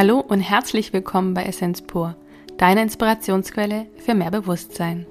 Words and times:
Hallo 0.00 0.18
und 0.18 0.40
herzlich 0.40 0.94
willkommen 0.94 1.34
bei 1.34 1.44
Essenz 1.44 1.82
Pur, 1.82 2.16
deiner 2.56 2.80
Inspirationsquelle 2.80 3.84
für 3.98 4.14
mehr 4.14 4.30
Bewusstsein. 4.30 5.04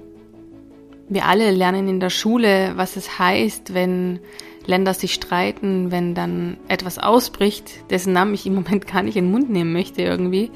Wir 1.08 1.26
alle 1.26 1.52
lernen 1.52 1.86
in 1.86 2.00
der 2.00 2.10
Schule, 2.10 2.72
was 2.74 2.96
es 2.96 3.20
heißt, 3.20 3.72
wenn 3.72 4.18
Länder 4.66 4.92
sich 4.92 5.14
streiten, 5.14 5.92
wenn 5.92 6.16
dann 6.16 6.56
etwas 6.66 6.98
ausbricht, 6.98 7.88
dessen 7.90 8.12
Namen 8.12 8.34
ich 8.34 8.46
im 8.46 8.56
Moment 8.56 8.88
gar 8.88 9.04
nicht 9.04 9.14
in 9.14 9.26
den 9.26 9.30
Mund 9.30 9.48
nehmen 9.48 9.72
möchte 9.72 10.02
irgendwie. 10.02 10.50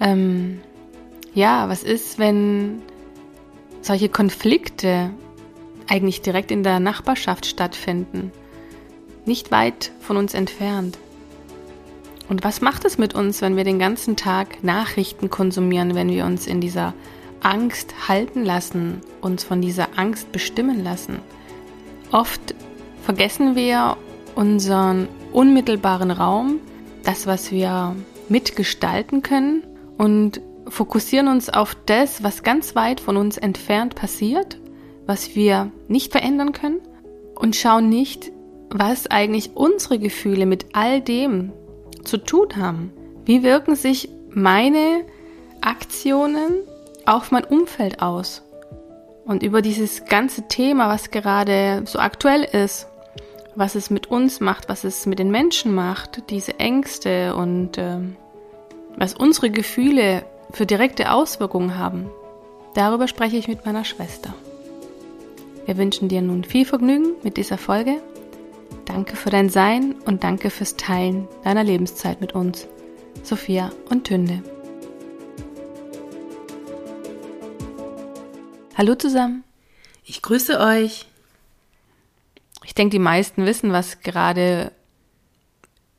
Ähm, 0.00 0.60
ja, 1.32 1.68
was 1.68 1.84
ist, 1.84 2.18
wenn 2.18 2.82
solche 3.80 4.08
Konflikte 4.08 5.10
eigentlich 5.86 6.20
direkt 6.20 6.50
in 6.50 6.64
der 6.64 6.80
Nachbarschaft 6.80 7.46
stattfinden, 7.46 8.32
nicht 9.24 9.52
weit 9.52 9.92
von 10.00 10.16
uns 10.16 10.34
entfernt? 10.34 10.98
Und 12.28 12.44
was 12.44 12.60
macht 12.60 12.84
es 12.84 12.98
mit 12.98 13.14
uns, 13.14 13.40
wenn 13.40 13.56
wir 13.56 13.64
den 13.64 13.78
ganzen 13.78 14.16
Tag 14.16 14.62
Nachrichten 14.64 15.30
konsumieren, 15.30 15.94
wenn 15.94 16.08
wir 16.08 16.24
uns 16.24 16.46
in 16.46 16.60
dieser 16.60 16.94
Angst 17.40 18.08
halten 18.08 18.44
lassen, 18.44 19.00
uns 19.20 19.44
von 19.44 19.60
dieser 19.60 19.96
Angst 19.96 20.32
bestimmen 20.32 20.82
lassen? 20.82 21.20
Oft 22.10 22.54
vergessen 23.02 23.54
wir 23.54 23.96
unseren 24.34 25.08
unmittelbaren 25.32 26.10
Raum, 26.10 26.60
das, 27.04 27.26
was 27.26 27.52
wir 27.52 27.94
mitgestalten 28.28 29.22
können 29.22 29.62
und 29.96 30.40
fokussieren 30.68 31.28
uns 31.28 31.48
auf 31.48 31.76
das, 31.86 32.22
was 32.22 32.42
ganz 32.42 32.74
weit 32.74 33.00
von 33.00 33.16
uns 33.16 33.38
entfernt 33.38 33.94
passiert, 33.94 34.58
was 35.06 35.36
wir 35.36 35.70
nicht 35.86 36.10
verändern 36.10 36.52
können 36.52 36.80
und 37.36 37.54
schauen 37.54 37.88
nicht, 37.88 38.32
was 38.70 39.06
eigentlich 39.06 39.50
unsere 39.54 40.00
Gefühle 40.00 40.46
mit 40.46 40.66
all 40.72 41.00
dem 41.00 41.52
zu 42.06 42.18
tun 42.18 42.56
haben. 42.56 42.92
Wie 43.24 43.42
wirken 43.42 43.76
sich 43.76 44.08
meine 44.30 45.04
Aktionen 45.60 46.54
auf 47.04 47.30
mein 47.30 47.44
Umfeld 47.44 48.00
aus? 48.00 48.42
Und 49.24 49.42
über 49.42 49.60
dieses 49.60 50.04
ganze 50.04 50.46
Thema, 50.46 50.88
was 50.88 51.10
gerade 51.10 51.82
so 51.84 51.98
aktuell 51.98 52.44
ist, 52.44 52.86
was 53.56 53.74
es 53.74 53.90
mit 53.90 54.08
uns 54.08 54.40
macht, 54.40 54.68
was 54.68 54.84
es 54.84 55.06
mit 55.06 55.18
den 55.18 55.30
Menschen 55.30 55.74
macht, 55.74 56.30
diese 56.30 56.60
Ängste 56.60 57.34
und 57.34 57.78
äh, 57.78 57.98
was 58.96 59.14
unsere 59.14 59.50
Gefühle 59.50 60.24
für 60.52 60.66
direkte 60.66 61.10
Auswirkungen 61.10 61.76
haben, 61.76 62.08
darüber 62.74 63.08
spreche 63.08 63.36
ich 63.36 63.48
mit 63.48 63.66
meiner 63.66 63.84
Schwester. 63.84 64.32
Wir 65.64 65.76
wünschen 65.76 66.08
dir 66.08 66.22
nun 66.22 66.44
viel 66.44 66.64
Vergnügen 66.64 67.14
mit 67.24 67.36
dieser 67.36 67.58
Folge 67.58 68.00
Danke 68.86 69.16
für 69.16 69.30
dein 69.30 69.50
Sein 69.50 69.96
und 70.06 70.22
danke 70.22 70.48
fürs 70.48 70.76
Teilen 70.76 71.28
deiner 71.42 71.64
Lebenszeit 71.64 72.20
mit 72.20 72.34
uns, 72.34 72.66
Sophia 73.24 73.72
und 73.90 74.04
Tünde. 74.04 74.42
Hallo 78.76 78.94
zusammen. 78.94 79.42
Ich 80.04 80.22
grüße 80.22 80.60
euch. 80.60 81.06
Ich 82.64 82.74
denke, 82.74 82.92
die 82.92 83.00
meisten 83.00 83.44
wissen, 83.44 83.72
was 83.72 84.00
gerade 84.00 84.70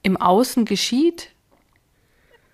im 0.02 0.15
Außen 0.15 0.63
geschieht. 0.63 1.31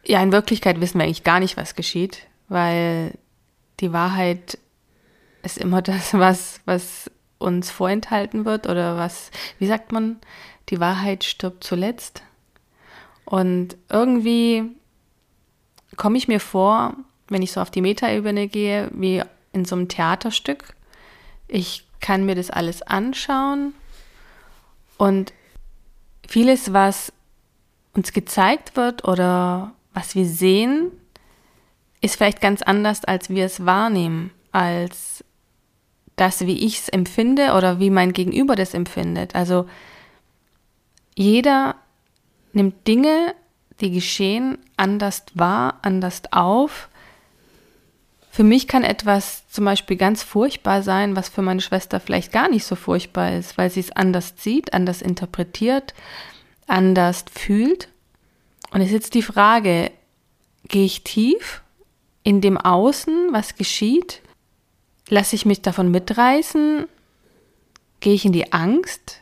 Ja, 0.04 0.22
in 0.24 0.32
Wirklichkeit 0.32 0.82
wissen 0.82 0.98
wir 0.98 1.06
eigentlich 1.06 1.24
gar 1.24 1.40
nicht, 1.40 1.58
was 1.58 1.76
geschieht, 1.76 2.26
weil 2.50 3.14
die 3.80 3.94
Wahrheit 3.94 4.58
ist 5.44 5.60
immer 5.60 5.82
das, 5.84 6.14
was, 6.14 6.60
was 6.66 7.12
uns 7.44 7.70
vorenthalten 7.70 8.46
wird 8.46 8.68
oder 8.68 8.98
was, 8.98 9.32
wie 9.60 9.68
sagt 9.68 9.92
man, 9.92 10.18
die 10.70 10.80
Wahrheit 10.80 11.24
stirbt 11.24 11.64
zuletzt. 11.64 12.24
Und 13.26 13.78
irgendwie 13.90 14.64
komme 15.96 16.18
ich 16.18 16.28
mir 16.28 16.40
vor, 16.40 16.96
wenn 17.28 17.42
ich 17.42 17.52
so 17.52 17.62
auf 17.62 17.72
die 17.72 17.82
Metaebene 17.82 18.48
gehe, 18.48 18.90
wie 18.94 19.22
in 19.52 19.66
so 19.66 19.76
einem 19.76 19.88
Theaterstück. 19.88 20.76
Ich 21.48 21.86
kann 22.00 22.26
mir 22.26 22.36
das 22.36 22.50
alles 22.50 22.82
anschauen 22.82 23.74
und 24.98 25.34
vieles, 26.28 26.74
was 26.74 27.14
uns 27.94 28.12
gezeigt 28.12 28.76
wird 28.76 29.08
oder 29.08 29.74
was 29.94 30.16
wir 30.16 30.26
sehen, 30.26 30.92
ist 32.02 32.16
vielleicht 32.16 32.42
ganz 32.42 32.62
anders, 32.62 33.06
als 33.06 33.30
wir 33.30 33.46
es 33.46 33.66
wahrnehmen, 33.66 34.32
als 34.52 35.24
das, 36.16 36.46
wie 36.46 36.66
ich 36.66 36.80
es 36.80 36.90
empfinde 36.90 37.54
oder 37.54 37.80
wie 37.80 37.90
mein 37.90 38.14
Gegenüber 38.14 38.56
das 38.56 38.74
empfindet. 38.74 39.36
Also 39.36 39.68
jeder 41.16 41.76
nimmt 42.54 42.88
Dinge, 42.88 43.34
die 43.82 43.92
geschehen, 43.92 44.58
anders 44.78 45.26
wahr, 45.34 45.80
anders 45.82 46.22
auf. 46.32 46.90
Für 48.32 48.44
mich 48.44 48.68
kann 48.68 48.84
etwas 48.84 49.48
zum 49.50 49.66
Beispiel 49.66 49.98
ganz 49.98 50.24
furchtbar 50.24 50.82
sein, 50.82 51.16
was 51.16 51.30
für 51.30 51.42
meine 51.42 51.62
Schwester 51.62 52.00
vielleicht 52.00 52.32
gar 52.32 52.50
nicht 52.50 52.66
so 52.66 52.76
furchtbar 52.76 53.34
ist, 53.34 53.58
weil 53.58 53.70
sie 53.70 53.80
es 53.80 53.92
anders 53.92 54.34
sieht, 54.38 54.74
anders 54.74 55.02
interpretiert, 55.02 55.94
anders 56.68 57.26
fühlt. 57.32 57.90
Und 58.72 58.82
es 58.82 58.88
ist 58.88 58.94
jetzt 58.94 59.14
die 59.14 59.22
Frage, 59.22 59.92
gehe 60.68 60.86
ich 60.86 61.04
tief 61.04 61.62
in 62.24 62.42
dem 62.42 62.58
Außen, 62.58 63.30
was 63.32 63.56
geschieht, 63.56 64.23
Lasse 65.10 65.36
ich 65.36 65.46
mich 65.46 65.62
davon 65.62 65.92
mitreißen? 65.92 66.88
Gehe 68.00 68.14
ich 68.14 68.26
in 68.26 68.32
die 68.32 68.54
Angst? 68.54 69.20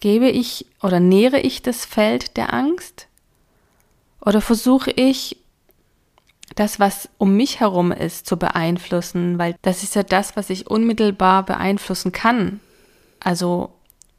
Gebe 0.00 0.28
ich 0.28 0.66
oder 0.82 1.00
nähere 1.00 1.40
ich 1.40 1.62
das 1.62 1.84
Feld 1.84 2.36
der 2.36 2.52
Angst? 2.52 3.06
Oder 4.20 4.40
versuche 4.40 4.90
ich, 4.90 5.36
das, 6.54 6.78
was 6.78 7.08
um 7.18 7.36
mich 7.36 7.60
herum 7.60 7.92
ist, 7.92 8.26
zu 8.26 8.36
beeinflussen? 8.36 9.38
Weil 9.38 9.56
das 9.62 9.82
ist 9.82 9.94
ja 9.94 10.02
das, 10.02 10.36
was 10.36 10.50
ich 10.50 10.70
unmittelbar 10.70 11.44
beeinflussen 11.44 12.12
kann. 12.12 12.60
Also, 13.20 13.70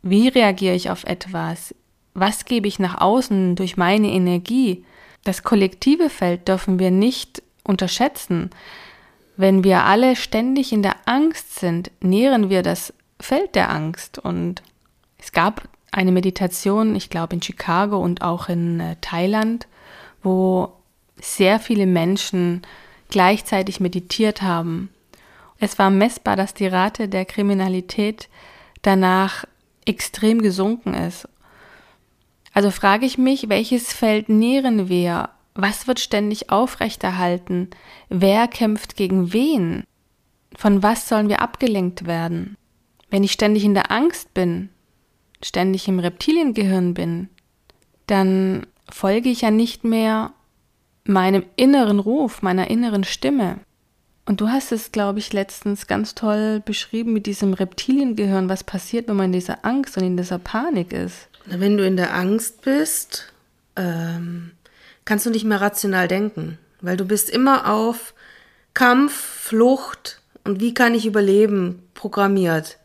wie 0.02 0.28
reagiere 0.28 0.76
ich 0.76 0.90
auf 0.90 1.04
etwas? 1.04 1.76
Was 2.14 2.46
gebe 2.46 2.68
ich 2.68 2.80
nach 2.80 3.02
außen 3.02 3.56
durch 3.56 3.78
meine 3.78 4.12
Energie? 4.12 4.86
Das 5.24 5.44
kollektive 5.44 6.10
Feld 6.10 6.48
dürfen 6.48 6.80
wir 6.80 6.92
nicht 6.92 7.42
unterschätzen. 7.64 8.50
Wenn 9.36 9.64
wir 9.64 9.84
alle 9.84 10.16
ständig 10.16 10.72
in 10.72 10.84
der 10.84 10.96
Angst 11.06 11.60
sind, 11.60 11.92
nähren 12.02 12.50
wir 12.50 12.62
das 12.62 12.94
Feld 13.20 13.56
der 13.56 13.70
Angst. 13.70 14.20
Und 14.20 14.62
es 15.18 15.32
gab 15.32 15.68
eine 15.92 16.12
Meditation, 16.12 16.96
ich 16.96 17.10
glaube 17.10 17.36
in 17.36 17.42
Chicago 17.42 17.98
und 17.98 18.22
auch 18.22 18.50
in 18.50 18.80
äh, 18.80 18.96
Thailand, 19.02 19.68
wo 20.22 20.74
sehr 21.20 21.60
viele 21.60 21.86
Menschen 21.86 22.62
gleichzeitig 23.10 23.80
meditiert 23.80 24.42
haben. 24.42 24.90
Es 25.60 25.80
war 25.80 25.90
messbar, 25.90 26.36
dass 26.36 26.54
die 26.54 26.68
Rate 26.68 27.08
der 27.08 27.26
Kriminalität 27.26 28.28
danach 28.82 29.46
extrem 29.86 30.42
gesunken 30.42 30.94
ist. 30.94 31.28
Also 32.54 32.70
frage 32.72 33.06
ich 33.06 33.18
mich, 33.18 33.50
welches 33.50 33.94
Feld 33.94 34.30
nähren 34.30 34.90
wir 34.90 35.30
was 35.56 35.88
wird 35.88 36.00
ständig 36.00 36.50
aufrechterhalten? 36.50 37.70
Wer 38.10 38.48
kämpft 38.48 38.96
gegen 38.96 39.34
wen? 39.34 39.84
Von 40.56 40.84
was 40.84 41.08
sollen 41.08 41.30
wir 41.30 41.42
abgelenkt 41.42 42.06
werden? 42.06 42.58
Wenn 43.10 43.24
ich 43.24 43.32
ständig 43.32 43.64
in 43.64 43.74
der 43.74 43.92
Angst 43.92 44.34
bin, 44.34 44.70
ständig 45.44 45.88
im 45.88 46.00
Reptiliengehirn 46.00 46.94
bin, 46.94 47.30
dann 48.08 48.66
folge 48.90 49.30
ich 49.30 49.42
ja 49.42 49.52
nicht 49.52 49.84
mehr 49.84 50.34
meinem 51.06 51.44
inneren 51.56 52.00
Ruf, 52.00 52.42
meiner 52.42 52.70
inneren 52.70 53.04
Stimme. 53.04 53.60
Und 54.26 54.40
du 54.40 54.50
hast 54.50 54.72
es, 54.72 54.92
glaube 54.92 55.20
ich, 55.20 55.34
letztens 55.34 55.88
ganz 55.88 56.16
toll 56.16 56.62
beschrieben 56.64 57.12
mit 57.12 57.26
diesem 57.26 57.54
Reptiliengehirn, 57.54 58.48
was 58.48 58.64
passiert, 58.64 59.10
wenn 59.10 59.18
man 59.18 59.26
in 59.28 59.34
dieser 59.34 59.66
Angst 59.66 59.98
und 59.98 60.04
in 60.04 60.18
dieser 60.18 60.40
Panik 60.40 60.94
ist. 60.94 61.28
Wenn 61.46 61.76
du 61.78 61.86
in 61.86 61.98
der 61.98 62.16
Angst 62.16 62.62
bist, 62.62 63.34
ähm, 63.76 64.52
kannst 65.06 65.26
du 65.26 65.30
nicht 65.30 65.46
mehr 65.46 65.62
rational 65.62 66.08
denken, 66.08 66.58
weil 66.82 66.98
du 66.98 67.06
bist 67.06 67.30
immer 67.30 67.70
auf 67.72 68.14
Kampf, 68.74 69.14
Flucht 69.14 70.22
und 70.44 70.60
wie 70.60 70.74
kann 70.74 70.96
ich 70.96 71.06
überleben 71.06 71.84
programmiert. 71.94 72.78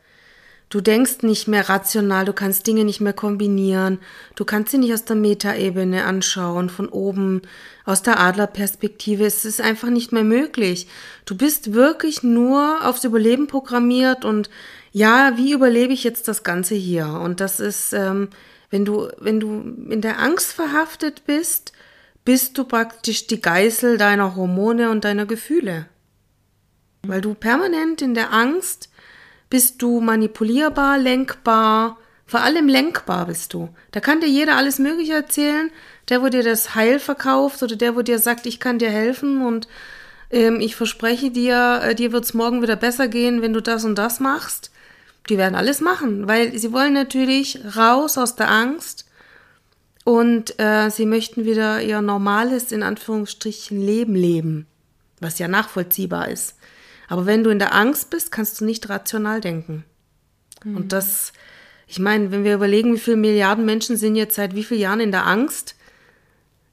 Du 0.70 0.82
denkst 0.82 1.22
nicht 1.22 1.48
mehr 1.48 1.70
rational, 1.70 2.26
du 2.26 2.34
kannst 2.34 2.66
Dinge 2.66 2.84
nicht 2.84 3.00
mehr 3.00 3.14
kombinieren, 3.14 3.98
du 4.34 4.44
kannst 4.44 4.70
sie 4.70 4.76
nicht 4.76 4.92
aus 4.92 5.04
der 5.06 5.16
Metaebene 5.16 6.04
anschauen, 6.04 6.68
von 6.68 6.90
oben, 6.90 7.40
aus 7.86 8.02
der 8.02 8.20
Adlerperspektive. 8.20 9.24
Es 9.24 9.46
ist 9.46 9.62
einfach 9.62 9.88
nicht 9.88 10.12
mehr 10.12 10.24
möglich. 10.24 10.86
Du 11.24 11.38
bist 11.38 11.72
wirklich 11.72 12.22
nur 12.22 12.86
aufs 12.86 13.04
Überleben 13.04 13.46
programmiert 13.46 14.26
und 14.26 14.50
ja, 14.92 15.32
wie 15.36 15.52
überlebe 15.52 15.94
ich 15.94 16.04
jetzt 16.04 16.28
das 16.28 16.42
Ganze 16.42 16.74
hier? 16.74 17.06
Und 17.06 17.40
das 17.40 17.60
ist, 17.60 17.94
ähm, 17.94 18.28
wenn 18.70 18.84
du, 18.84 19.08
wenn 19.18 19.40
du 19.40 19.62
in 19.88 20.02
der 20.02 20.18
Angst 20.18 20.52
verhaftet 20.52 21.24
bist, 21.24 21.72
bist 22.28 22.58
du 22.58 22.64
praktisch 22.64 23.26
die 23.26 23.40
Geißel 23.40 23.96
deiner 23.96 24.36
Hormone 24.36 24.90
und 24.90 25.04
deiner 25.04 25.24
Gefühle. 25.24 25.86
Weil 27.02 27.22
du 27.22 27.32
permanent 27.32 28.02
in 28.02 28.12
der 28.12 28.34
Angst 28.34 28.90
bist 29.48 29.80
du 29.80 30.02
manipulierbar, 30.02 30.98
lenkbar, 30.98 31.96
Vor 32.26 32.40
allem 32.40 32.68
lenkbar 32.68 33.24
bist 33.24 33.54
du. 33.54 33.70
Da 33.92 34.00
kann 34.00 34.20
dir 34.20 34.28
jeder 34.28 34.58
alles 34.58 34.78
Mögliche 34.78 35.14
erzählen. 35.14 35.70
Der, 36.10 36.20
wo 36.20 36.28
dir 36.28 36.42
das 36.42 36.74
Heil 36.74 36.98
verkauft 36.98 37.62
oder 37.62 37.76
der, 37.76 37.96
wo 37.96 38.02
dir 38.02 38.18
sagt, 38.18 38.44
ich 38.44 38.60
kann 38.60 38.78
dir 38.78 38.90
helfen 38.90 39.46
und 39.46 39.66
ähm, 40.30 40.60
ich 40.60 40.76
verspreche 40.76 41.30
dir, 41.30 41.80
äh, 41.82 41.94
dir 41.94 42.12
wird's 42.12 42.34
morgen 42.34 42.60
wieder 42.60 42.76
besser 42.76 43.08
gehen, 43.08 43.40
wenn 43.40 43.54
du 43.54 43.62
das 43.62 43.86
und 43.86 43.94
das 43.94 44.20
machst. 44.20 44.70
Die 45.30 45.38
werden 45.38 45.54
alles 45.54 45.80
machen, 45.80 46.28
weil 46.28 46.58
sie 46.58 46.74
wollen 46.74 46.92
natürlich 46.92 47.58
raus 47.74 48.18
aus 48.18 48.36
der 48.36 48.50
Angst 48.50 49.07
und 50.08 50.58
äh, 50.58 50.88
sie 50.88 51.04
möchten 51.04 51.44
wieder 51.44 51.82
ihr 51.82 52.00
normales, 52.00 52.72
in 52.72 52.82
Anführungsstrichen, 52.82 53.78
Leben 53.78 54.14
leben, 54.14 54.66
was 55.20 55.38
ja 55.38 55.48
nachvollziehbar 55.48 56.28
ist. 56.28 56.56
Aber 57.08 57.26
wenn 57.26 57.44
du 57.44 57.50
in 57.50 57.58
der 57.58 57.74
Angst 57.74 58.08
bist, 58.08 58.32
kannst 58.32 58.58
du 58.58 58.64
nicht 58.64 58.88
rational 58.88 59.42
denken. 59.42 59.84
Mhm. 60.64 60.76
Und 60.76 60.92
das, 60.94 61.34
ich 61.86 61.98
meine, 61.98 62.30
wenn 62.30 62.42
wir 62.42 62.54
überlegen, 62.54 62.94
wie 62.94 62.98
viele 62.98 63.18
Milliarden 63.18 63.66
Menschen 63.66 63.98
sind 63.98 64.16
jetzt 64.16 64.36
seit 64.36 64.54
wie 64.54 64.64
vielen 64.64 64.80
Jahren 64.80 65.00
in 65.00 65.12
der 65.12 65.26
Angst, 65.26 65.74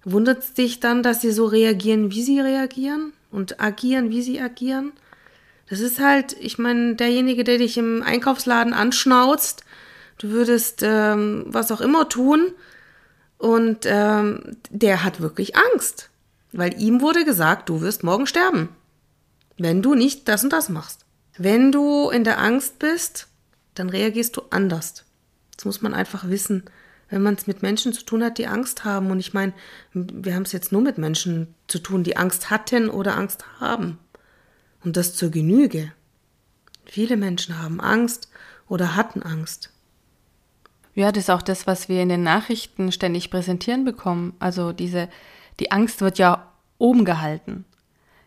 wundert 0.05 0.39
es 0.39 0.53
dich 0.53 0.79
dann, 0.79 1.03
dass 1.03 1.19
sie 1.19 1.33
so 1.33 1.45
reagieren, 1.45 2.11
wie 2.11 2.23
sie 2.23 2.39
reagieren 2.39 3.11
und 3.31 3.59
agieren, 3.59 4.11
wie 4.11 4.21
sie 4.21 4.39
agieren? 4.39 4.93
Das 5.69 5.81
ist 5.81 5.99
halt, 5.99 6.37
ich 6.39 6.57
meine, 6.57 6.95
derjenige, 6.95 7.43
der 7.43 7.57
dich 7.57 7.77
im 7.77 8.01
Einkaufsladen 8.01 8.71
anschnauzt, 8.71 9.65
du 10.19 10.29
würdest 10.29 10.83
ähm, 10.83 11.43
was 11.47 11.69
auch 11.73 11.81
immer 11.81 12.07
tun 12.07 12.53
und 13.37 13.85
ähm, 13.85 14.57
der 14.69 15.03
hat 15.03 15.21
wirklich 15.21 15.55
Angst, 15.55 16.09
weil 16.51 16.79
ihm 16.81 17.01
wurde 17.01 17.25
gesagt, 17.25 17.69
du 17.69 17.81
wirst 17.81 18.03
morgen 18.03 18.27
sterben, 18.27 18.69
wenn 19.57 19.81
du 19.81 19.95
nicht 19.95 20.27
das 20.27 20.43
und 20.43 20.53
das 20.53 20.69
machst. 20.69 21.05
Wenn 21.37 21.71
du 21.71 22.09
in 22.09 22.23
der 22.23 22.39
Angst 22.39 22.79
bist, 22.79 23.27
dann 23.73 23.89
reagierst 23.89 24.37
du 24.37 24.43
anders. 24.51 25.03
Das 25.55 25.65
muss 25.65 25.81
man 25.81 25.93
einfach 25.93 26.29
wissen. 26.29 26.63
Wenn 27.09 27.21
man 27.21 27.35
es 27.35 27.45
mit 27.45 27.61
Menschen 27.61 27.93
zu 27.93 28.03
tun 28.03 28.23
hat, 28.23 28.37
die 28.37 28.47
Angst 28.47 28.83
haben, 28.83 29.11
und 29.11 29.19
ich 29.19 29.33
meine, 29.33 29.53
wir 29.93 30.33
haben 30.33 30.43
es 30.43 30.53
jetzt 30.53 30.71
nur 30.71 30.81
mit 30.81 30.97
Menschen 30.97 31.53
zu 31.67 31.79
tun, 31.79 32.03
die 32.03 32.17
Angst 32.17 32.49
hatten 32.49 32.89
oder 32.89 33.15
Angst 33.15 33.45
haben. 33.59 33.99
Und 34.83 34.97
das 34.97 35.15
zur 35.15 35.29
Genüge. 35.29 35.91
Viele 36.85 37.17
Menschen 37.17 37.61
haben 37.61 37.79
Angst 37.81 38.29
oder 38.67 38.95
hatten 38.95 39.21
Angst. 39.21 39.71
Ja, 40.95 41.12
das 41.12 41.25
ist 41.25 41.30
auch 41.30 41.42
das, 41.42 41.68
was 41.68 41.89
wir 41.89 42.01
in 42.01 42.09
den 42.09 42.24
Nachrichten 42.24 42.92
ständig 42.92 43.30
präsentieren 43.30 43.83
bekommen. 43.83 44.33
Also 44.39 44.71
diese, 44.71 45.09
die 45.59 45.71
Angst 45.71 46.01
wird 46.01 46.18
ja 46.18 46.47
oben 46.77 47.03
gehalten. 47.03 47.65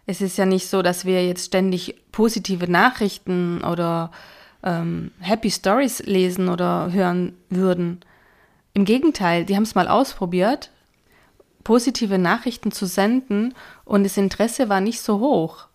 Es 0.07 0.21
ist 0.21 0.39
ja 0.39 0.47
nicht 0.47 0.69
so, 0.69 0.83
dass 0.83 1.05
wir 1.05 1.27
jetzt 1.27 1.47
ständig 1.47 1.95
positive 2.13 2.71
Nachrichten 2.71 3.65
oder 3.65 4.11
ähm, 4.63 5.13
Happy 5.21 5.51
Stories 5.51 6.01
lesen 6.01 6.49
oder 6.49 6.93
hören 6.93 7.35
würden. 7.49 8.01
Im 8.75 8.85
Gegenteil, 8.85 9.45
die 9.45 9.57
haben 9.57 9.65
es 9.65 9.75
mal 9.75 9.89
ausprobiert, 9.89 10.71
positive 11.65 12.19
Nachrichten 12.19 12.71
zu 12.71 12.87
senden 12.87 13.55
und 13.85 14.05
das 14.05 14.17
Interesse 14.17 14.69
war 14.69 14.81
nicht 14.81 15.01
so 15.01 15.21
hoch. 15.21 15.67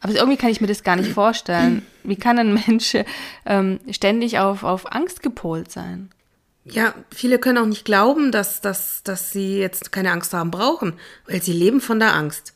Aber 0.00 0.14
irgendwie 0.14 0.36
kann 0.36 0.50
ich 0.50 0.60
mir 0.60 0.66
das 0.66 0.82
gar 0.82 0.96
nicht 0.96 1.12
vorstellen. 1.12 1.86
Wie 2.04 2.16
kann 2.16 2.38
ein 2.38 2.54
Mensch 2.66 2.96
ähm, 3.44 3.80
ständig 3.90 4.38
auf, 4.38 4.64
auf 4.64 4.90
Angst 4.92 5.22
gepolt 5.22 5.70
sein? 5.70 6.10
Ja, 6.64 6.94
viele 7.10 7.38
können 7.38 7.58
auch 7.58 7.66
nicht 7.66 7.84
glauben, 7.84 8.32
dass, 8.32 8.60
dass, 8.60 9.02
dass 9.02 9.32
sie 9.32 9.58
jetzt 9.58 9.92
keine 9.92 10.12
Angst 10.12 10.34
haben 10.34 10.50
brauchen, 10.50 10.94
weil 11.26 11.42
sie 11.42 11.52
leben 11.52 11.80
von 11.80 11.98
der 11.98 12.14
Angst. 12.14 12.54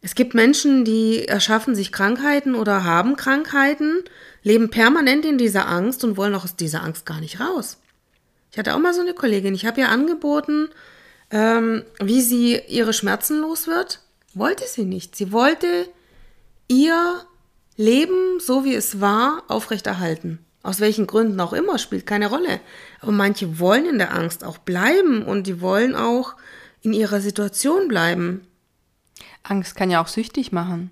Es 0.00 0.14
gibt 0.14 0.34
Menschen, 0.34 0.84
die 0.84 1.26
erschaffen 1.26 1.74
sich 1.74 1.90
Krankheiten 1.90 2.54
oder 2.54 2.84
haben 2.84 3.16
Krankheiten, 3.16 4.04
leben 4.44 4.70
permanent 4.70 5.24
in 5.24 5.38
dieser 5.38 5.66
Angst 5.66 6.04
und 6.04 6.16
wollen 6.16 6.34
auch 6.36 6.44
aus 6.44 6.54
dieser 6.54 6.84
Angst 6.84 7.04
gar 7.06 7.20
nicht 7.20 7.40
raus. 7.40 7.78
Ich 8.52 8.58
hatte 8.58 8.74
auch 8.74 8.78
mal 8.78 8.94
so 8.94 9.00
eine 9.00 9.14
Kollegin, 9.14 9.54
ich 9.54 9.66
habe 9.66 9.80
ihr 9.80 9.88
angeboten, 9.88 10.68
ähm, 11.30 11.84
wie 12.00 12.22
sie 12.22 12.60
ihre 12.68 12.92
Schmerzen 12.92 13.40
los 13.40 13.66
wird. 13.66 14.00
Wollte 14.34 14.64
sie 14.68 14.84
nicht. 14.84 15.16
Sie 15.16 15.32
wollte 15.32 15.88
ihr 16.68 17.26
Leben, 17.76 18.38
so 18.38 18.64
wie 18.64 18.74
es 18.74 19.00
war, 19.00 19.42
aufrechterhalten. 19.48 20.45
Aus 20.66 20.80
welchen 20.80 21.06
Gründen 21.06 21.38
auch 21.38 21.52
immer, 21.52 21.78
spielt 21.78 22.06
keine 22.06 22.28
Rolle. 22.28 22.60
Aber 23.00 23.12
manche 23.12 23.60
wollen 23.60 23.86
in 23.86 23.98
der 23.98 24.12
Angst 24.12 24.42
auch 24.42 24.58
bleiben 24.58 25.22
und 25.22 25.46
die 25.46 25.60
wollen 25.60 25.94
auch 25.94 26.34
in 26.82 26.92
ihrer 26.92 27.20
Situation 27.20 27.86
bleiben. 27.86 28.48
Angst 29.44 29.76
kann 29.76 29.92
ja 29.92 30.02
auch 30.02 30.08
süchtig 30.08 30.50
machen, 30.50 30.90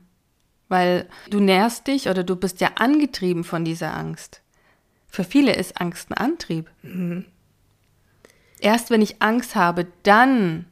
weil 0.69 1.09
du 1.29 1.41
nährst 1.41 1.89
dich 1.89 2.09
oder 2.09 2.23
du 2.23 2.37
bist 2.37 2.61
ja 2.61 2.71
angetrieben 2.77 3.43
von 3.43 3.65
dieser 3.65 3.97
Angst. 3.97 4.43
Für 5.09 5.25
viele 5.25 5.57
ist 5.57 5.81
Angst 5.81 6.09
ein 6.09 6.19
Antrieb. 6.19 6.71
Mhm. 6.83 7.25
Erst 8.61 8.91
wenn 8.91 9.03
ich 9.03 9.23
Angst 9.23 9.57
habe, 9.57 9.89
dann 10.05 10.67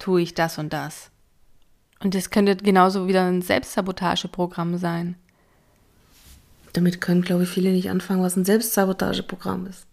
tue 0.00 0.22
ich 0.22 0.34
das 0.34 0.58
und 0.58 0.72
das. 0.72 1.12
Und 2.02 2.16
das 2.16 2.30
könnte 2.30 2.56
genauso 2.56 3.06
wieder 3.06 3.26
ein 3.26 3.42
Selbstsabotageprogramm 3.42 4.76
sein. 4.76 5.14
Damit 6.72 7.00
können, 7.00 7.22
glaube 7.22 7.44
ich, 7.44 7.48
viele 7.48 7.70
nicht 7.70 7.90
anfangen, 7.90 8.22
was 8.22 8.36
ein 8.36 8.44
Selbstsabotageprogramm 8.44 9.66
ist. 9.66 9.86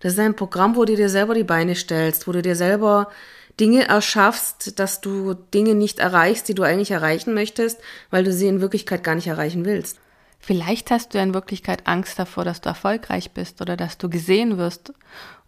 Das 0.00 0.12
ist 0.12 0.18
ein 0.18 0.36
Programm, 0.36 0.76
wo 0.76 0.84
du 0.84 0.94
dir 0.94 1.08
selber 1.08 1.34
die 1.34 1.44
Beine 1.44 1.74
stellst, 1.74 2.28
wo 2.28 2.32
du 2.32 2.42
dir 2.42 2.54
selber 2.54 3.10
Dinge 3.58 3.88
erschaffst, 3.88 4.78
dass 4.78 5.00
du 5.00 5.34
Dinge 5.34 5.74
nicht 5.74 5.98
erreichst, 5.98 6.48
die 6.48 6.54
du 6.54 6.62
eigentlich 6.62 6.92
erreichen 6.92 7.34
möchtest, 7.34 7.80
weil 8.10 8.22
du 8.22 8.32
sie 8.32 8.46
in 8.46 8.60
Wirklichkeit 8.60 9.02
gar 9.02 9.16
nicht 9.16 9.26
erreichen 9.26 9.64
willst. 9.64 9.98
Vielleicht 10.38 10.90
hast 10.90 11.14
du 11.14 11.18
in 11.18 11.34
Wirklichkeit 11.34 11.86
Angst 11.86 12.18
davor, 12.18 12.44
dass 12.44 12.60
du 12.60 12.68
erfolgreich 12.68 13.32
bist 13.32 13.60
oder 13.60 13.76
dass 13.76 13.98
du 13.98 14.08
gesehen 14.08 14.56
wirst 14.56 14.92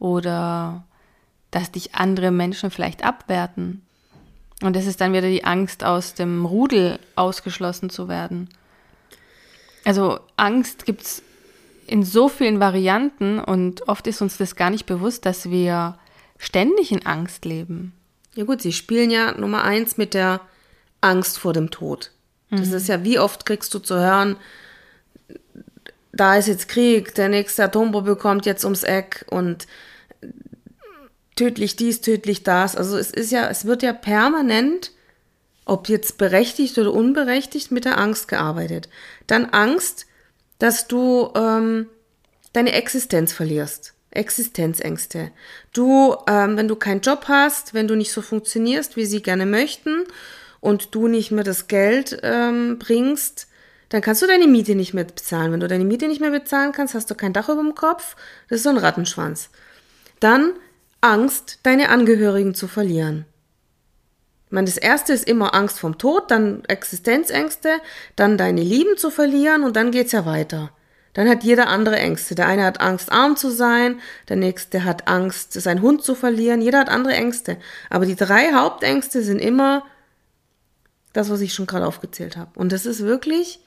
oder 0.00 0.84
dass 1.52 1.70
dich 1.70 1.94
andere 1.94 2.32
Menschen 2.32 2.70
vielleicht 2.70 3.04
abwerten. 3.04 3.82
Und 4.62 4.76
es 4.76 4.86
ist 4.86 5.00
dann 5.00 5.12
wieder 5.12 5.28
die 5.28 5.44
Angst, 5.44 5.84
aus 5.84 6.14
dem 6.14 6.44
Rudel 6.44 6.98
ausgeschlossen 7.14 7.88
zu 7.90 8.08
werden. 8.08 8.48
Also 9.84 10.20
Angst 10.36 10.84
gibt 10.86 11.02
es 11.02 11.22
in 11.86 12.04
so 12.04 12.28
vielen 12.28 12.60
Varianten 12.60 13.38
und 13.38 13.88
oft 13.88 14.06
ist 14.06 14.22
uns 14.22 14.36
das 14.36 14.54
gar 14.54 14.70
nicht 14.70 14.86
bewusst, 14.86 15.26
dass 15.26 15.50
wir 15.50 15.98
ständig 16.38 16.92
in 16.92 17.04
Angst 17.04 17.44
leben. 17.44 17.92
Ja 18.34 18.44
gut, 18.44 18.62
sie 18.62 18.72
spielen 18.72 19.10
ja 19.10 19.32
Nummer 19.32 19.64
eins 19.64 19.96
mit 19.96 20.14
der 20.14 20.40
Angst 21.00 21.38
vor 21.38 21.52
dem 21.52 21.70
Tod. 21.70 22.12
Das 22.50 22.68
mhm. 22.68 22.74
ist 22.74 22.88
ja, 22.88 23.04
wie 23.04 23.18
oft 23.18 23.46
kriegst 23.46 23.74
du 23.74 23.78
zu 23.78 23.96
hören, 23.96 24.36
da 26.12 26.36
ist 26.36 26.48
jetzt 26.48 26.68
Krieg, 26.68 27.14
der 27.14 27.28
nächste 27.28 27.64
Atombombe 27.64 28.16
kommt 28.16 28.46
jetzt 28.46 28.64
ums 28.64 28.82
Eck 28.82 29.24
und 29.30 29.66
tödlich 31.36 31.76
dies, 31.76 32.00
tödlich 32.00 32.42
das. 32.42 32.76
Also 32.76 32.98
es 32.98 33.10
ist 33.10 33.30
ja, 33.30 33.48
es 33.48 33.64
wird 33.64 33.82
ja 33.82 33.92
permanent, 33.92 34.92
ob 35.70 35.88
jetzt 35.88 36.18
berechtigt 36.18 36.76
oder 36.78 36.92
unberechtigt, 36.92 37.70
mit 37.70 37.84
der 37.84 37.96
Angst 37.96 38.26
gearbeitet. 38.26 38.88
Dann 39.28 39.46
Angst, 39.46 40.06
dass 40.58 40.88
du 40.88 41.30
ähm, 41.36 41.86
deine 42.52 42.72
Existenz 42.72 43.32
verlierst. 43.32 43.94
Existenzängste. 44.10 45.30
Du, 45.72 46.16
ähm, 46.26 46.56
wenn 46.56 46.66
du 46.66 46.74
keinen 46.74 47.02
Job 47.02 47.26
hast, 47.28 47.72
wenn 47.72 47.86
du 47.86 47.94
nicht 47.94 48.10
so 48.10 48.20
funktionierst, 48.20 48.96
wie 48.96 49.06
sie 49.06 49.22
gerne 49.22 49.46
möchten 49.46 50.02
und 50.58 50.92
du 50.92 51.06
nicht 51.06 51.30
mehr 51.30 51.44
das 51.44 51.68
Geld 51.68 52.18
ähm, 52.24 52.80
bringst, 52.80 53.46
dann 53.90 54.00
kannst 54.00 54.22
du 54.22 54.26
deine 54.26 54.48
Miete 54.48 54.74
nicht 54.74 54.92
mehr 54.92 55.04
bezahlen. 55.04 55.52
Wenn 55.52 55.60
du 55.60 55.68
deine 55.68 55.84
Miete 55.84 56.08
nicht 56.08 56.20
mehr 56.20 56.32
bezahlen 56.32 56.72
kannst, 56.72 56.94
hast 56.94 57.08
du 57.12 57.14
kein 57.14 57.32
Dach 57.32 57.48
über 57.48 57.62
dem 57.62 57.76
Kopf. 57.76 58.16
Das 58.48 58.56
ist 58.56 58.62
so 58.64 58.70
ein 58.70 58.76
Rattenschwanz. 58.76 59.50
Dann 60.18 60.52
Angst, 61.00 61.60
deine 61.62 61.90
Angehörigen 61.90 62.56
zu 62.56 62.66
verlieren. 62.66 63.24
Ich 64.50 64.52
meine, 64.52 64.66
das 64.66 64.78
erste 64.78 65.12
ist 65.12 65.28
immer 65.28 65.54
Angst 65.54 65.78
vom 65.78 65.96
Tod, 65.96 66.32
dann 66.32 66.64
Existenzängste, 66.64 67.80
dann 68.16 68.36
deine 68.36 68.62
Lieben 68.62 68.96
zu 68.96 69.12
verlieren 69.12 69.62
und 69.62 69.76
dann 69.76 69.92
geht's 69.92 70.10
ja 70.10 70.26
weiter. 70.26 70.72
Dann 71.12 71.28
hat 71.28 71.44
jeder 71.44 71.68
andere 71.68 71.94
Ängste. 72.00 72.34
Der 72.34 72.48
eine 72.48 72.64
hat 72.64 72.80
Angst, 72.80 73.12
arm 73.12 73.36
zu 73.36 73.48
sein, 73.50 74.00
der 74.28 74.34
nächste 74.34 74.82
hat 74.82 75.06
Angst, 75.06 75.52
seinen 75.52 75.82
Hund 75.82 76.02
zu 76.02 76.16
verlieren. 76.16 76.62
Jeder 76.62 76.80
hat 76.80 76.88
andere 76.88 77.14
Ängste. 77.14 77.58
Aber 77.90 78.06
die 78.06 78.16
drei 78.16 78.52
Hauptängste 78.52 79.22
sind 79.22 79.38
immer 79.38 79.84
das, 81.12 81.30
was 81.30 81.42
ich 81.42 81.54
schon 81.54 81.66
gerade 81.66 81.86
aufgezählt 81.86 82.36
habe. 82.36 82.50
Und 82.58 82.72
das 82.72 82.86
ist 82.86 83.02
wirklich, 83.02 83.60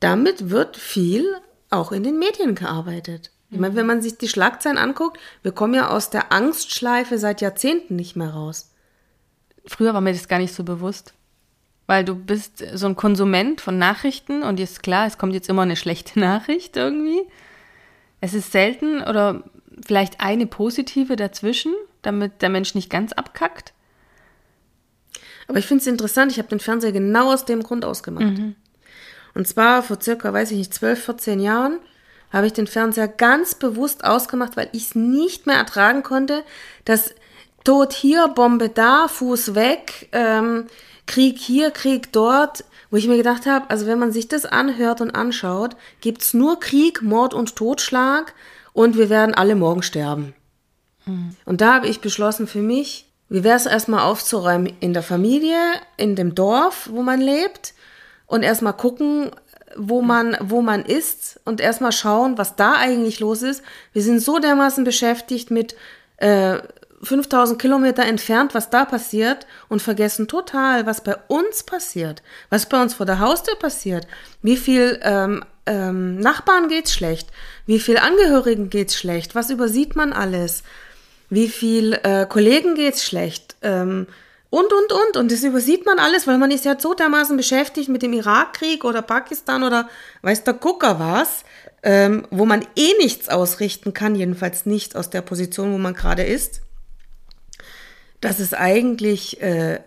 damit 0.00 0.48
wird 0.48 0.78
viel 0.78 1.26
auch 1.68 1.92
in 1.92 2.04
den 2.04 2.18
Medien 2.18 2.54
gearbeitet. 2.54 3.32
Ich 3.50 3.58
meine, 3.58 3.76
wenn 3.76 3.86
man 3.86 4.00
sich 4.00 4.16
die 4.16 4.28
Schlagzeilen 4.28 4.78
anguckt, 4.78 5.18
wir 5.42 5.52
kommen 5.52 5.74
ja 5.74 5.90
aus 5.90 6.08
der 6.08 6.32
Angstschleife 6.32 7.18
seit 7.18 7.42
Jahrzehnten 7.42 7.96
nicht 7.96 8.16
mehr 8.16 8.30
raus. 8.30 8.70
Früher 9.66 9.94
war 9.94 10.00
mir 10.00 10.12
das 10.12 10.28
gar 10.28 10.38
nicht 10.38 10.54
so 10.54 10.64
bewusst 10.64 11.14
weil 11.88 12.04
du 12.04 12.14
bist 12.14 12.62
so 12.74 12.86
ein 12.86 12.96
Konsument 12.96 13.62
von 13.62 13.78
Nachrichten 13.78 14.42
und 14.42 14.56
dir 14.56 14.64
ist 14.64 14.82
klar, 14.82 15.06
es 15.06 15.18
kommt 15.18 15.32
jetzt 15.32 15.48
immer 15.48 15.62
eine 15.62 15.74
schlechte 15.74 16.20
Nachricht 16.20 16.76
irgendwie. 16.76 17.22
Es 18.20 18.34
ist 18.34 18.52
selten 18.52 19.02
oder 19.02 19.42
vielleicht 19.84 20.20
eine 20.20 20.46
positive 20.46 21.16
dazwischen, 21.16 21.72
damit 22.02 22.42
der 22.42 22.50
Mensch 22.50 22.74
nicht 22.74 22.90
ganz 22.90 23.12
abkackt. 23.12 23.72
Aber 25.48 25.58
ich 25.58 25.66
finde 25.66 25.80
es 25.80 25.86
interessant, 25.86 26.30
ich 26.30 26.38
habe 26.38 26.48
den 26.48 26.60
Fernseher 26.60 26.92
genau 26.92 27.32
aus 27.32 27.46
dem 27.46 27.62
Grund 27.62 27.86
ausgemacht. 27.86 28.38
Mhm. 28.38 28.54
Und 29.34 29.48
zwar 29.48 29.82
vor 29.82 29.98
circa, 30.00 30.30
weiß 30.32 30.50
ich 30.50 30.58
nicht, 30.58 30.74
12, 30.74 31.04
14 31.04 31.40
Jahren 31.40 31.78
habe 32.30 32.46
ich 32.46 32.52
den 32.52 32.66
Fernseher 32.66 33.08
ganz 33.08 33.54
bewusst 33.54 34.04
ausgemacht, 34.04 34.58
weil 34.58 34.68
ich 34.72 34.88
es 34.88 34.94
nicht 34.94 35.46
mehr 35.46 35.56
ertragen 35.56 36.02
konnte, 36.02 36.44
dass 36.84 37.14
Tod 37.64 37.92
hier, 37.92 38.28
Bombe 38.28 38.68
da, 38.68 39.08
Fuß 39.08 39.54
weg, 39.54 40.08
ähm, 40.12 40.66
Krieg 41.06 41.38
hier, 41.38 41.70
Krieg 41.70 42.12
dort, 42.12 42.64
wo 42.90 42.96
ich 42.96 43.08
mir 43.08 43.16
gedacht 43.16 43.46
habe, 43.46 43.68
also 43.70 43.86
wenn 43.86 43.98
man 43.98 44.12
sich 44.12 44.28
das 44.28 44.46
anhört 44.46 45.00
und 45.00 45.10
anschaut, 45.10 45.76
gibt's 46.00 46.34
nur 46.34 46.60
Krieg, 46.60 47.02
Mord 47.02 47.34
und 47.34 47.56
Totschlag 47.56 48.34
und 48.72 48.96
wir 48.96 49.10
werden 49.10 49.34
alle 49.34 49.54
morgen 49.54 49.82
sterben. 49.82 50.34
Mhm. 51.04 51.36
Und 51.44 51.60
da 51.60 51.74
habe 51.74 51.88
ich 51.88 52.00
beschlossen 52.00 52.46
für 52.46 52.62
mich, 52.62 53.06
wie 53.28 53.44
wäre 53.44 53.56
es 53.56 53.66
erstmal 53.66 54.00
aufzuräumen 54.00 54.72
in 54.80 54.94
der 54.94 55.02
Familie, 55.02 55.58
in 55.96 56.16
dem 56.16 56.34
Dorf, 56.34 56.88
wo 56.92 57.02
man 57.02 57.20
lebt 57.20 57.74
und 58.26 58.42
erstmal 58.42 58.74
gucken, 58.74 59.30
wo 59.76 60.00
man, 60.00 60.36
wo 60.40 60.62
man 60.62 60.84
ist 60.84 61.40
und 61.44 61.60
erstmal 61.60 61.92
schauen, 61.92 62.38
was 62.38 62.56
da 62.56 62.74
eigentlich 62.74 63.20
los 63.20 63.42
ist. 63.42 63.62
Wir 63.92 64.02
sind 64.02 64.20
so 64.20 64.38
dermaßen 64.38 64.84
beschäftigt 64.84 65.50
mit 65.50 65.76
äh, 66.16 66.58
5000 67.02 67.60
Kilometer 67.60 68.04
entfernt, 68.04 68.54
was 68.54 68.70
da 68.70 68.84
passiert 68.84 69.46
und 69.68 69.82
vergessen 69.82 70.28
total, 70.28 70.86
was 70.86 71.02
bei 71.02 71.16
uns 71.28 71.62
passiert, 71.62 72.22
was 72.50 72.68
bei 72.68 72.80
uns 72.80 72.94
vor 72.94 73.06
der 73.06 73.20
Haustür 73.20 73.56
passiert, 73.56 74.06
wie 74.42 74.56
viel 74.56 74.98
ähm, 75.02 75.44
ähm, 75.66 76.18
Nachbarn 76.18 76.68
geht's 76.68 76.92
schlecht, 76.92 77.28
wie 77.66 77.78
viel 77.78 77.98
Angehörigen 77.98 78.70
geht's 78.70 78.96
schlecht, 78.96 79.34
was 79.34 79.50
übersieht 79.50 79.96
man 79.96 80.12
alles, 80.12 80.62
wie 81.30 81.48
viel 81.48 81.92
äh, 82.02 82.26
Kollegen 82.26 82.74
geht's 82.74 83.04
schlecht? 83.04 83.56
Ähm, 83.62 84.06
und 84.50 84.72
und 84.72 84.92
und. 84.92 85.16
Und 85.18 85.30
das 85.30 85.42
übersieht 85.42 85.84
man 85.84 85.98
alles, 85.98 86.26
weil 86.26 86.38
man 86.38 86.50
ist 86.50 86.64
ja 86.64 86.80
so 86.80 86.94
dermaßen 86.94 87.36
beschäftigt 87.36 87.90
mit 87.90 88.00
dem 88.00 88.14
Irakkrieg 88.14 88.82
oder 88.82 89.02
Pakistan 89.02 89.62
oder 89.62 89.90
weiß 90.22 90.44
der 90.44 90.54
Gucker 90.54 90.98
was, 90.98 91.44
ähm, 91.82 92.26
wo 92.30 92.46
man 92.46 92.62
eh 92.74 92.94
nichts 92.98 93.28
ausrichten 93.28 93.92
kann, 93.92 94.14
jedenfalls 94.14 94.64
nicht 94.64 94.96
aus 94.96 95.10
der 95.10 95.20
Position, 95.20 95.74
wo 95.74 95.76
man 95.76 95.92
gerade 95.92 96.22
ist 96.22 96.62
dass 98.20 98.40
es 98.40 98.54
eigentlich 98.54 99.40
äh, 99.40 99.80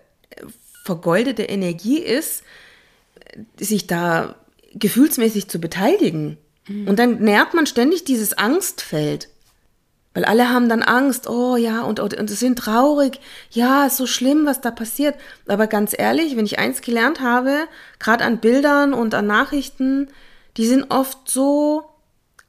vergoldete 0.84 1.44
Energie 1.44 2.00
ist, 2.00 2.44
sich 3.58 3.88
da 3.88 4.36
gefühlsmäßig 4.74 5.48
zu 5.48 5.60
beteiligen. 5.60 6.38
Mhm. 6.68 6.88
Und 6.88 7.00
dann 7.00 7.20
nährt 7.20 7.54
man 7.54 7.66
ständig 7.66 8.04
dieses 8.04 8.34
Angstfeld. 8.34 9.30
Weil 10.14 10.26
alle 10.26 10.50
haben 10.50 10.68
dann 10.68 10.84
Angst, 10.84 11.30
oh 11.30 11.56
ja, 11.56 11.84
und, 11.84 12.02
und, 12.02 12.16
und 12.16 12.30
sind 12.30 12.60
traurig, 12.60 13.22
ja, 13.50 13.86
ist 13.86 13.96
so 13.96 14.06
schlimm, 14.06 14.46
was 14.46 14.60
da 14.60 14.70
passiert. 14.70 15.16
Aber 15.48 15.68
ganz 15.68 15.96
ehrlich, 15.98 16.36
wenn 16.36 16.46
ich 16.46 16.60
eins 16.60 16.82
gelernt 16.82 17.22
habe, 17.22 17.68
gerade 17.98 18.26
an 18.26 18.40
Bildern 18.40 18.94
und 18.94 19.14
an 19.14 19.28
Nachrichten, 19.28 20.10
die 20.58 20.66
sind 20.66 20.92
oft 20.92 21.30
so 21.30 21.84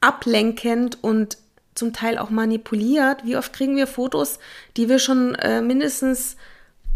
ablenkend 0.00 0.98
und 1.02 1.38
zum 1.74 1.92
Teil 1.92 2.18
auch 2.18 2.30
manipuliert. 2.30 3.24
Wie 3.24 3.36
oft 3.36 3.52
kriegen 3.52 3.76
wir 3.76 3.86
Fotos, 3.86 4.38
die 4.76 4.88
wir 4.88 4.98
schon 4.98 5.34
äh, 5.36 5.62
mindestens 5.62 6.36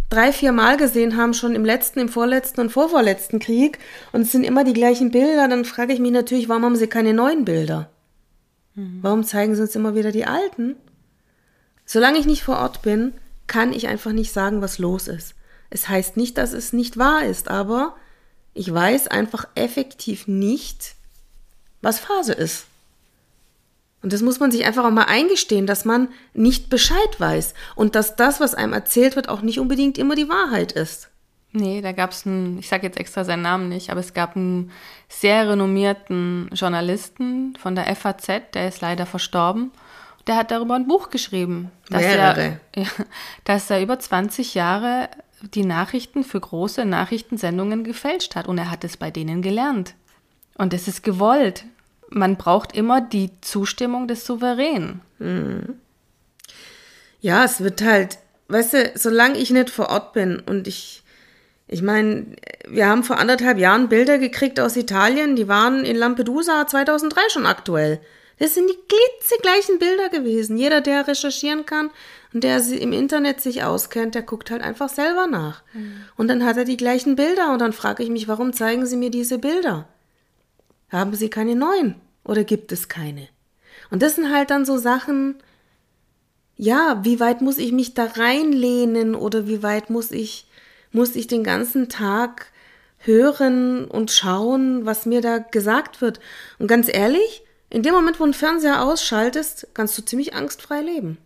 drei, 0.08 0.32
vier 0.32 0.52
Mal 0.52 0.76
gesehen 0.76 1.16
haben, 1.16 1.34
schon 1.34 1.54
im 1.54 1.64
letzten, 1.64 2.00
im 2.00 2.08
vorletzten 2.08 2.60
und 2.60 2.70
vorvorletzten 2.70 3.38
Krieg. 3.38 3.78
Und 4.12 4.22
es 4.22 4.32
sind 4.32 4.44
immer 4.44 4.64
die 4.64 4.72
gleichen 4.72 5.10
Bilder. 5.10 5.48
Dann 5.48 5.64
frage 5.64 5.92
ich 5.92 6.00
mich 6.00 6.12
natürlich, 6.12 6.48
warum 6.48 6.64
haben 6.64 6.76
sie 6.76 6.86
keine 6.86 7.14
neuen 7.14 7.44
Bilder? 7.44 7.90
Mhm. 8.74 8.98
Warum 9.02 9.24
zeigen 9.24 9.54
sie 9.54 9.62
uns 9.62 9.74
immer 9.74 9.94
wieder 9.94 10.12
die 10.12 10.26
alten? 10.26 10.76
Solange 11.84 12.18
ich 12.18 12.26
nicht 12.26 12.42
vor 12.42 12.58
Ort 12.58 12.82
bin, 12.82 13.14
kann 13.46 13.72
ich 13.72 13.88
einfach 13.88 14.12
nicht 14.12 14.32
sagen, 14.32 14.60
was 14.60 14.78
los 14.78 15.08
ist. 15.08 15.34
Es 15.70 15.88
heißt 15.88 16.16
nicht, 16.16 16.38
dass 16.38 16.52
es 16.52 16.72
nicht 16.72 16.96
wahr 16.96 17.24
ist, 17.24 17.48
aber 17.48 17.96
ich 18.54 18.72
weiß 18.72 19.08
einfach 19.08 19.48
effektiv 19.54 20.26
nicht, 20.26 20.94
was 21.82 21.98
Phase 21.98 22.32
ist. 22.32 22.66
Und 24.06 24.12
das 24.12 24.22
muss 24.22 24.38
man 24.38 24.52
sich 24.52 24.64
einfach 24.64 24.84
auch 24.84 24.92
mal 24.92 25.06
eingestehen, 25.06 25.66
dass 25.66 25.84
man 25.84 26.06
nicht 26.32 26.70
Bescheid 26.70 27.18
weiß 27.18 27.54
und 27.74 27.96
dass 27.96 28.14
das, 28.14 28.38
was 28.38 28.54
einem 28.54 28.72
erzählt 28.72 29.16
wird, 29.16 29.28
auch 29.28 29.42
nicht 29.42 29.58
unbedingt 29.58 29.98
immer 29.98 30.14
die 30.14 30.28
Wahrheit 30.28 30.70
ist. 30.70 31.10
Nee, 31.50 31.80
da 31.80 31.90
gab 31.90 32.12
es 32.12 32.24
einen, 32.24 32.56
ich 32.60 32.68
sage 32.68 32.86
jetzt 32.86 33.00
extra 33.00 33.24
seinen 33.24 33.42
Namen 33.42 33.68
nicht, 33.68 33.90
aber 33.90 33.98
es 33.98 34.14
gab 34.14 34.36
einen 34.36 34.70
sehr 35.08 35.48
renommierten 35.48 36.48
Journalisten 36.52 37.56
von 37.56 37.74
der 37.74 37.96
FAZ, 37.96 38.28
der 38.54 38.68
ist 38.68 38.80
leider 38.80 39.06
verstorben. 39.06 39.72
Der 40.28 40.36
hat 40.36 40.52
darüber 40.52 40.76
ein 40.76 40.86
Buch 40.86 41.10
geschrieben, 41.10 41.72
dass, 41.90 42.02
Mehrere. 42.02 42.60
Er, 42.74 42.82
ja, 42.84 42.88
dass 43.42 43.68
er 43.70 43.82
über 43.82 43.98
20 43.98 44.54
Jahre 44.54 45.08
die 45.52 45.64
Nachrichten 45.64 46.22
für 46.22 46.38
große 46.38 46.84
Nachrichtensendungen 46.84 47.82
gefälscht 47.82 48.36
hat 48.36 48.46
und 48.46 48.56
er 48.56 48.70
hat 48.70 48.84
es 48.84 48.98
bei 48.98 49.10
denen 49.10 49.42
gelernt. 49.42 49.96
Und 50.56 50.72
es 50.72 50.86
ist 50.86 51.02
gewollt 51.02 51.64
man 52.16 52.36
braucht 52.36 52.74
immer 52.74 53.00
die 53.00 53.30
Zustimmung 53.42 54.08
des 54.08 54.24
Souveränen. 54.24 55.02
Mhm. 55.18 55.80
Ja, 57.20 57.44
es 57.44 57.62
wird 57.62 57.82
halt, 57.82 58.18
weißt 58.48 58.72
du, 58.72 58.92
solange 58.94 59.38
ich 59.38 59.50
nicht 59.50 59.70
vor 59.70 59.90
Ort 59.90 60.12
bin 60.12 60.40
und 60.40 60.66
ich, 60.66 61.02
ich 61.68 61.82
meine, 61.82 62.26
wir 62.66 62.88
haben 62.88 63.04
vor 63.04 63.18
anderthalb 63.18 63.58
Jahren 63.58 63.88
Bilder 63.88 64.18
gekriegt 64.18 64.58
aus 64.60 64.76
Italien, 64.76 65.36
die 65.36 65.48
waren 65.48 65.84
in 65.84 65.96
Lampedusa 65.96 66.66
2003 66.66 67.20
schon 67.28 67.46
aktuell. 67.46 68.00
Das 68.38 68.54
sind 68.54 68.68
die 68.68 68.78
glitzegleichen 68.88 69.78
Bilder 69.78 70.10
gewesen. 70.10 70.58
Jeder, 70.58 70.82
der 70.82 71.08
recherchieren 71.08 71.64
kann 71.64 71.90
und 72.34 72.44
der 72.44 72.58
im 72.66 72.92
Internet 72.92 73.40
sich 73.40 73.62
auskennt, 73.62 74.14
der 74.14 74.22
guckt 74.22 74.50
halt 74.50 74.62
einfach 74.62 74.90
selber 74.90 75.26
nach. 75.26 75.62
Mhm. 75.72 76.04
Und 76.16 76.28
dann 76.28 76.44
hat 76.44 76.56
er 76.58 76.64
die 76.64 76.76
gleichen 76.76 77.16
Bilder 77.16 77.52
und 77.52 77.60
dann 77.60 77.72
frage 77.72 78.02
ich 78.02 78.10
mich, 78.10 78.28
warum 78.28 78.52
zeigen 78.52 78.86
Sie 78.86 78.96
mir 78.96 79.10
diese 79.10 79.38
Bilder? 79.38 79.88
Haben 80.90 81.14
Sie 81.14 81.30
keine 81.30 81.56
neuen 81.56 81.96
oder 82.26 82.44
gibt 82.44 82.72
es 82.72 82.88
keine? 82.88 83.28
Und 83.90 84.02
das 84.02 84.16
sind 84.16 84.32
halt 84.32 84.50
dann 84.50 84.64
so 84.64 84.78
Sachen, 84.78 85.36
ja, 86.56 87.00
wie 87.04 87.20
weit 87.20 87.42
muss 87.42 87.58
ich 87.58 87.72
mich 87.72 87.94
da 87.94 88.04
reinlehnen 88.04 89.14
oder 89.14 89.46
wie 89.46 89.62
weit 89.62 89.90
muss 89.90 90.10
ich, 90.10 90.46
muss 90.92 91.14
ich 91.14 91.26
den 91.26 91.44
ganzen 91.44 91.88
Tag 91.88 92.50
hören 92.98 93.84
und 93.84 94.10
schauen, 94.10 94.86
was 94.86 95.06
mir 95.06 95.20
da 95.20 95.38
gesagt 95.38 96.00
wird. 96.00 96.18
Und 96.58 96.66
ganz 96.66 96.88
ehrlich, 96.92 97.42
in 97.70 97.82
dem 97.82 97.94
Moment, 97.94 98.18
wo 98.18 98.24
ein 98.24 98.34
Fernseher 98.34 98.82
ausschaltest, 98.82 99.68
kannst 99.74 99.96
du 99.98 100.02
ziemlich 100.02 100.34
angstfrei 100.34 100.80
leben. 100.80 101.18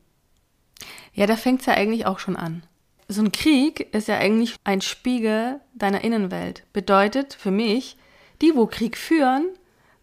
Ja, 1.14 1.26
da 1.26 1.36
fängt 1.36 1.60
es 1.60 1.66
ja 1.66 1.74
eigentlich 1.74 2.06
auch 2.06 2.18
schon 2.18 2.36
an. 2.36 2.62
So 3.08 3.22
ein 3.22 3.32
Krieg 3.32 3.92
ist 3.94 4.08
ja 4.08 4.18
eigentlich 4.18 4.56
ein 4.64 4.80
Spiegel 4.80 5.60
deiner 5.74 6.04
Innenwelt. 6.04 6.64
Bedeutet 6.72 7.34
für 7.34 7.50
mich, 7.50 7.96
die, 8.40 8.54
wo 8.54 8.66
Krieg 8.66 8.96
führen, 8.96 9.46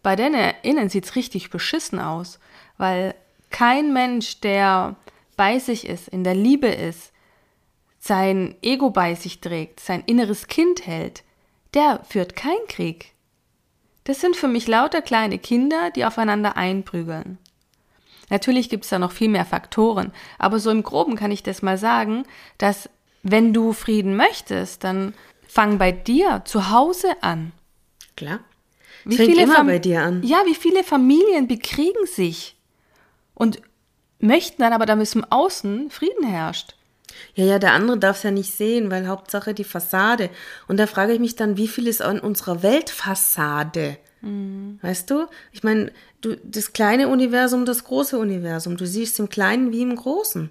bei 0.08 0.16
denen 0.16 0.54
innen 0.62 0.88
sieht 0.88 1.04
es 1.04 1.18
richtig 1.18 1.50
beschissen 1.50 2.00
aus, 2.00 2.40
weil 2.78 3.14
kein 3.50 3.92
Mensch, 3.92 4.40
der 4.40 4.96
bei 5.36 5.60
sich 5.60 5.86
ist, 5.86 6.08
in 6.08 6.24
der 6.24 6.34
Liebe 6.34 6.70
ist, 6.70 7.12
sein 8.00 8.56
Ego 8.62 8.90
bei 8.90 9.16
sich 9.16 9.42
trägt, 9.42 9.82
sein 9.82 10.02
inneres 10.06 10.48
Kind 10.48 10.88
hält, 10.88 11.26
der 11.74 12.06
führt 12.06 12.38
keinen 12.38 12.66
Krieg. 12.70 13.16
Das 14.06 14.22
sind 14.22 14.38
für 14.38 14.48
mich 14.48 14.66
lauter 14.70 15.02
kleine 15.02 15.40
Kinder, 15.40 15.92
die 15.92 16.06
aufeinander 16.06 16.56
einprügeln. 16.56 17.38
Natürlich 18.30 18.70
gibt 18.70 18.86
es 18.86 18.90
da 18.92 19.00
noch 19.00 19.12
viel 19.12 19.28
mehr 19.28 19.44
Faktoren, 19.44 20.14
aber 20.40 20.62
so 20.62 20.72
im 20.72 20.84
groben 20.84 21.18
kann 21.18 21.32
ich 21.32 21.44
das 21.44 21.62
mal 21.62 21.78
sagen, 21.78 22.24
dass 22.58 22.90
wenn 23.24 23.54
du 23.54 23.74
Frieden 23.74 24.16
möchtest, 24.16 24.86
dann 24.86 25.14
fang 25.50 25.78
bei 25.78 25.92
dir 25.92 26.44
zu 26.46 26.70
Hause 26.70 27.10
an. 27.20 27.52
Klar. 28.16 28.40
Wie 29.08 29.16
Fängt 29.16 29.32
viele 29.32 29.44
immer 29.44 29.64
bei 29.64 29.80
dir 29.80 30.02
an. 30.02 30.22
Ja, 30.24 30.44
wie 30.46 30.56
viele 30.56 30.84
Familien 30.84 31.48
bekriegen 31.48 32.06
sich 32.06 32.58
und 33.34 33.62
möchten 34.20 34.62
dann 34.62 34.74
aber, 34.74 34.86
damit 34.86 35.14
im 35.16 35.24
Außen 35.24 35.90
Frieden 35.90 36.28
herrscht. 36.28 36.76
Ja, 37.34 37.46
ja, 37.46 37.60
der 37.60 37.74
andere 37.74 37.98
darf 37.98 38.18
es 38.18 38.24
ja 38.24 38.32
nicht 38.32 38.54
sehen, 38.54 38.92
weil 38.92 39.08
Hauptsache 39.08 39.54
die 39.54 39.64
Fassade. 39.64 40.30
Und 40.68 40.78
da 40.78 40.88
frage 40.88 41.14
ich 41.14 41.20
mich 41.20 41.36
dann, 41.36 41.58
wie 41.58 41.68
viel 41.68 41.88
ist 41.88 42.02
an 42.02 42.20
unserer 42.20 42.64
Weltfassade? 42.64 43.98
Mhm. 44.22 44.80
Weißt 44.82 45.10
du? 45.10 45.28
Ich 45.52 45.64
meine, 45.64 45.92
du, 46.22 46.36
das 46.44 46.74
kleine 46.74 47.08
Universum, 47.08 47.66
das 47.66 47.86
große 47.86 48.18
Universum. 48.18 48.78
Du 48.78 48.86
siehst 48.86 49.20
im 49.20 49.30
Kleinen 49.30 49.72
wie 49.72 49.82
im 49.82 49.96
Großen. 49.96 50.50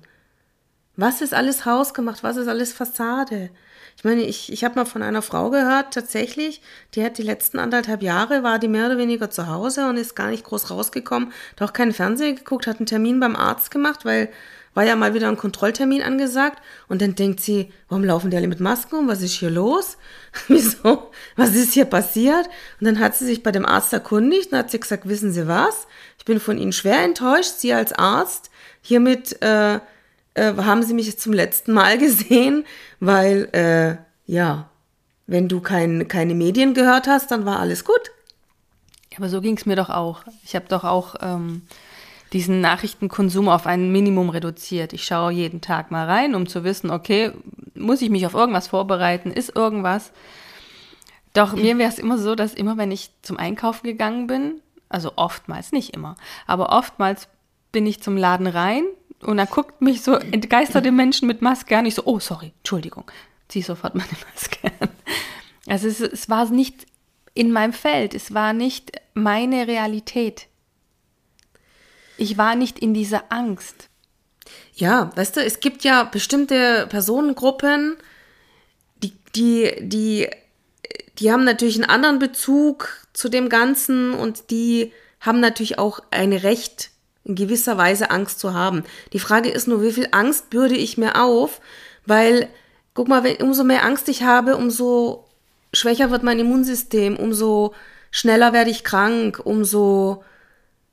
Was 0.97 1.21
ist 1.21 1.35
alles 1.35 1.67
hausgemacht? 1.67 2.23
Was 2.23 2.37
ist 2.37 2.49
alles 2.49 2.73
Fassade? 2.73 3.51
Ich 3.97 4.05
meine, 4.05 4.23
ich, 4.23 4.53
ich 4.53 4.65
habe 4.65 4.75
mal 4.75 4.85
von 4.85 5.03
einer 5.03 5.23
Frau 5.23 5.51
gehört, 5.51 5.95
tatsächlich, 5.95 6.61
die 6.95 7.05
hat 7.05 7.17
die 7.17 7.23
letzten 7.23 7.59
anderthalb 7.59 8.03
Jahre, 8.03 8.43
war 8.43 8.59
die 8.59 8.69
mehr 8.69 8.87
oder 8.87 8.99
weniger 8.99 9.31
zu 9.31 9.47
Hause 9.47 9.89
und 9.89 9.97
ist 9.97 10.15
gar 10.15 10.29
nicht 10.29 10.45
groß 10.45 10.71
rausgekommen, 10.71 11.33
hat 11.59 11.69
auch 11.69 11.73
keinen 11.73 11.95
Fernseher 11.95 12.35
geguckt, 12.35 12.67
hat 12.67 12.79
einen 12.79 12.87
Termin 12.87 13.21
beim 13.21 13.37
Arzt 13.37 13.71
gemacht, 13.71 14.05
weil 14.05 14.29
war 14.77 14.85
ja 14.85 14.95
mal 14.95 15.15
wieder 15.15 15.29
ein 15.29 15.39
Kontrolltermin 15.39 16.03
angesagt 16.03 16.63
und 16.87 17.01
dann 17.01 17.15
denkt 17.15 17.41
sie, 17.41 17.73
warum 17.89 18.05
laufen 18.05 18.31
die 18.31 18.37
alle 18.37 18.47
mit 18.47 18.61
Masken 18.61 18.97
um? 18.97 19.09
Was 19.09 19.23
ist 19.23 19.33
hier 19.33 19.49
los? 19.49 19.97
Wieso? 20.49 21.11
Was 21.35 21.55
ist 21.55 21.73
hier 21.73 21.87
passiert? 21.87 22.47
Und 22.79 22.87
dann 22.87 23.01
hat 23.01 23.17
sie 23.17 23.25
sich 23.25 23.43
bei 23.43 23.53
dem 23.53 23.65
Arzt 23.65 23.95
erkundigt 23.95 24.53
und 24.53 24.59
hat 24.59 24.71
sie 24.71 24.79
gesagt, 24.79 25.09
wissen 25.09 25.33
Sie 25.33 25.49
was? 25.49 25.87
Ich 26.19 26.27
bin 26.27 26.41
von 26.41 26.59
Ihnen 26.59 26.73
schwer 26.73 27.03
enttäuscht. 27.03 27.55
Sie 27.57 27.73
als 27.73 27.95
Arzt 27.95 28.51
hiermit 28.83 29.41
äh, 29.41 29.81
äh, 30.37 30.55
haben 30.57 30.83
sie 30.83 30.95
mich 30.95 31.19
zum 31.19 31.33
letzten 31.33 31.73
Mal 31.73 31.99
gesehen, 31.99 32.65
weil, 33.01 33.49
äh, 33.53 33.97
ja, 34.31 34.69
wenn 35.27 35.49
du 35.49 35.61
kein, 35.61 36.07
keine 36.09 36.35
Medien 36.35 36.75
gehört 36.75 37.09
hast, 37.09 37.31
dann 37.31 37.45
war 37.45 37.59
alles 37.59 37.85
gut. 37.85 38.13
Aber 39.17 39.29
so 39.29 39.41
ging 39.41 39.57
es 39.57 39.67
mir 39.67 39.77
doch 39.77 39.91
auch. 39.91 40.23
Ich 40.45 40.55
habe 40.55 40.67
doch 40.69 40.85
auch 40.85 41.15
ähm, 41.21 41.63
diesen 42.33 42.61
Nachrichtenkonsum 42.61 43.49
auf 43.49 43.67
ein 43.67 43.91
Minimum 43.91 44.29
reduziert. 44.29 44.93
Ich 44.93 45.05
schaue 45.05 45.33
jeden 45.33 45.63
Tag 45.63 45.91
mal 45.91 46.07
rein, 46.07 46.35
um 46.35 46.47
zu 46.47 46.65
wissen, 46.65 46.91
okay, 46.91 47.33
muss 47.75 48.03
ich 48.03 48.11
mich 48.11 48.27
auf 48.27 48.35
irgendwas 48.35 48.69
vorbereiten? 48.69 49.31
Ist 49.31 49.57
irgendwas? 49.57 50.13
Doch 51.33 51.55
mir 51.55 51.79
wäre 51.79 51.91
es 51.91 51.99
immer 51.99 52.19
so, 52.19 52.35
dass 52.35 52.55
immer, 52.55 52.77
wenn 52.77 52.91
ich 52.91 53.11
zum 53.23 53.39
Einkaufen 53.39 53.87
gegangen 53.87 54.27
bin, 54.27 54.61
also 54.89 55.13
oftmals, 55.17 55.73
nicht 55.73 55.95
immer, 55.95 56.17
aber 56.47 56.71
oftmals 56.71 57.29
bin 57.73 57.87
ich 57.87 58.03
zum 58.03 58.17
Laden 58.17 58.47
rein 58.47 58.85
und 59.27 59.37
da 59.39 59.45
guckt 59.45 59.83
mich 59.83 60.03
so 60.03 60.15
entgeisterte 60.15 60.93
Menschen 60.93 61.27
mit 61.27 61.43
Maske 61.43 61.77
an. 61.77 61.87
Ich 61.87 61.95
so, 61.95 62.05
oh, 62.05 62.21
sorry, 62.21 62.53
Entschuldigung, 62.59 63.11
zieh 63.49 63.63
sofort 63.63 63.95
meine 63.95 64.09
Maske 64.33 64.71
an. 64.81 64.89
Also 65.67 65.89
es, 65.89 66.01
es 66.01 66.29
war 66.29 66.49
nicht 66.49 66.87
in 67.35 67.53
meinem 67.53 67.73
Feld, 67.73 68.15
es 68.15 68.33
war 68.33 68.53
nicht 68.53 68.93
meine 69.15 69.67
Realität. 69.67 70.47
Ich 72.17 72.39
war 72.39 72.55
nicht 72.55 72.79
in 72.79 72.95
dieser 72.95 73.31
Angst. 73.31 73.89
Ja, 74.75 75.11
weißt 75.17 75.37
du, 75.37 75.41
es 75.45 75.61
gibt 75.61 75.85
ja 75.85 76.05
bestimmte 76.05 76.87
Personengruppen, 76.89 77.97
die, 79.03 79.13
die, 79.35 79.73
die, 79.81 80.29
die 81.19 81.33
haben 81.33 81.45
natürlich 81.45 81.77
einen 81.77 81.91
anderen 81.91 82.19
Bezug 82.19 83.07
zu 83.13 83.29
dem 83.29 83.49
Ganzen 83.49 84.15
und 84.15 84.51
die 84.51 84.93
haben 85.21 85.41
natürlich 85.41 85.79
auch 85.79 86.01
ein 86.11 86.33
Recht, 86.33 86.91
in 87.27 87.35
gewisser 87.35 87.77
Weise 87.77 88.11
Angst 88.11 88.39
zu 88.39 88.55
haben. 88.55 88.85
Die 89.13 89.19
Frage 89.19 89.51
ist 89.51 89.67
nur, 89.67 89.83
wie 89.83 89.93
viel 89.93 90.09
Angst 90.13 90.49
bürde 90.49 90.77
ich 90.77 90.97
mir 90.97 91.21
auf? 91.21 91.61
Weil, 92.07 92.49
guck 92.95 93.09
mal, 93.09 93.25
wenn, 93.25 93.37
umso 93.37 93.65
mehr 93.65 93.85
Angst 93.85 94.09
ich 94.09 94.23
habe, 94.23 94.57
umso 94.57 95.27
schwächer 95.73 96.11
wird 96.11 96.23
mein 96.23 96.39
Immunsystem, 96.39 97.17
umso 97.17 97.75
schneller 98.13 98.53
werde 98.53 98.71
ich 98.71 98.85
krank, 98.85 99.41
umso 99.43 100.23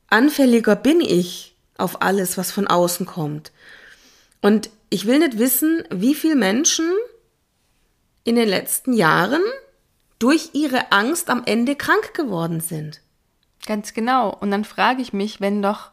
anfälliger 0.10 0.76
bin 0.76 1.02
ich 1.02 1.56
auf 1.78 2.02
alles, 2.02 2.38
was 2.38 2.52
von 2.52 2.68
außen 2.68 3.06
kommt. 3.06 3.52
Und 4.42 4.70
ich 4.90 5.06
will 5.06 5.20
nicht 5.20 5.38
wissen, 5.38 5.84
wie 5.90 6.16
viele 6.16 6.36
Menschen 6.36 6.92
in 8.24 8.36
den 8.36 8.50
letzten 8.50 8.94
Jahren 8.94 9.42
durch 10.20 10.52
ihre 10.54 10.92
Angst 10.92 11.30
am 11.30 11.44
Ende 11.46 11.76
krank 11.76 12.14
geworden 12.14 12.60
sind. 12.60 13.02
Ganz 13.66 13.94
genau. 13.94 14.36
Und 14.40 14.52
dann 14.52 14.66
frage 14.66 15.02
ich 15.02 15.14
mich, 15.14 15.40
wenn 15.42 15.62
doch 15.62 15.93